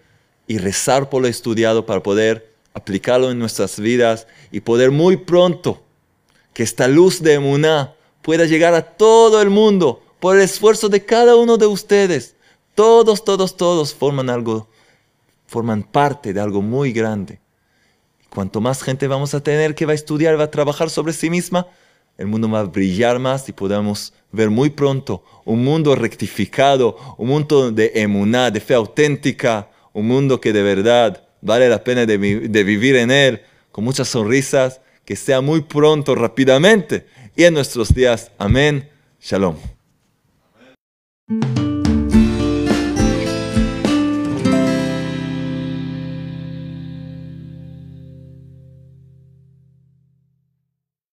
y 0.48 0.58
rezar 0.58 1.10
por 1.10 1.22
lo 1.22 1.28
estudiado 1.28 1.86
para 1.86 2.02
poder 2.02 2.54
aplicarlo 2.74 3.32
en 3.32 3.40
nuestras 3.40 3.80
vidas 3.80 4.28
y 4.52 4.62
poder 4.62 4.92
muy 4.92 5.18
pronto 5.18 5.84
que 6.54 6.64
esta 6.64 6.88
luz 6.88 7.22
de 7.22 7.34
Emuná 7.34 7.96
pueda 8.22 8.46
llegar 8.46 8.74
a 8.74 8.82
todo 8.82 9.42
el 9.42 9.50
mundo 9.50 10.02
por 10.20 10.38
el 10.38 10.44
esfuerzo 10.44 10.90
de 10.90 11.04
cada 11.04 11.36
uno 11.36 11.58
de 11.58 11.66
ustedes. 11.66 12.36
Todos, 12.76 13.24
todos, 13.26 13.58
todos 13.58 13.94
forman 13.94 14.30
algo, 14.30 14.68
forman 15.48 15.84
parte 15.84 16.34
de 16.34 16.40
algo 16.40 16.62
muy 16.62 16.92
grande. 16.92 17.40
Cuanto 18.30 18.62
más 18.62 18.82
gente 18.82 19.08
vamos 19.08 19.34
a 19.34 19.44
tener 19.44 19.76
que 19.76 19.86
va 19.86 19.92
a 19.92 19.96
estudiar, 19.96 20.40
va 20.40 20.46
a 20.46 20.52
trabajar 20.52 20.90
sobre 20.90 21.14
sí 21.14 21.30
misma, 21.30 21.68
el 22.18 22.28
mundo 22.28 22.50
va 22.50 22.62
a 22.62 22.64
brillar 22.64 23.20
más 23.20 23.48
y 23.50 23.54
podamos 23.54 24.14
ver 24.32 24.50
muy 24.50 24.70
pronto 24.70 25.24
un 25.46 25.64
mundo 25.64 25.96
rectificado, 25.96 26.98
un 27.18 27.28
mundo 27.28 27.72
de 27.72 27.92
emuná, 27.96 28.52
de 28.52 28.60
fe 28.60 28.74
auténtica, 28.74 29.70
un 29.94 30.08
mundo 30.08 30.40
que 30.40 30.54
de 30.54 30.64
verdad 30.64 31.24
vale 31.42 31.70
la 31.70 31.84
pena 31.84 32.06
de, 32.06 32.18
vivir 32.18 32.96
en 32.96 33.12
él, 33.12 33.42
con 33.72 33.84
muchas 33.84 34.08
sonrisas, 34.08 34.82
que 35.06 35.16
sea 35.16 35.42
muy 35.42 35.62
pronto, 35.62 36.16
rápidamente, 36.16 37.06
y 37.36 37.44
en 37.44 37.54
nuestros 37.54 37.94
días. 37.94 38.32
Amén. 38.38 38.90
Shalom. 39.20 39.58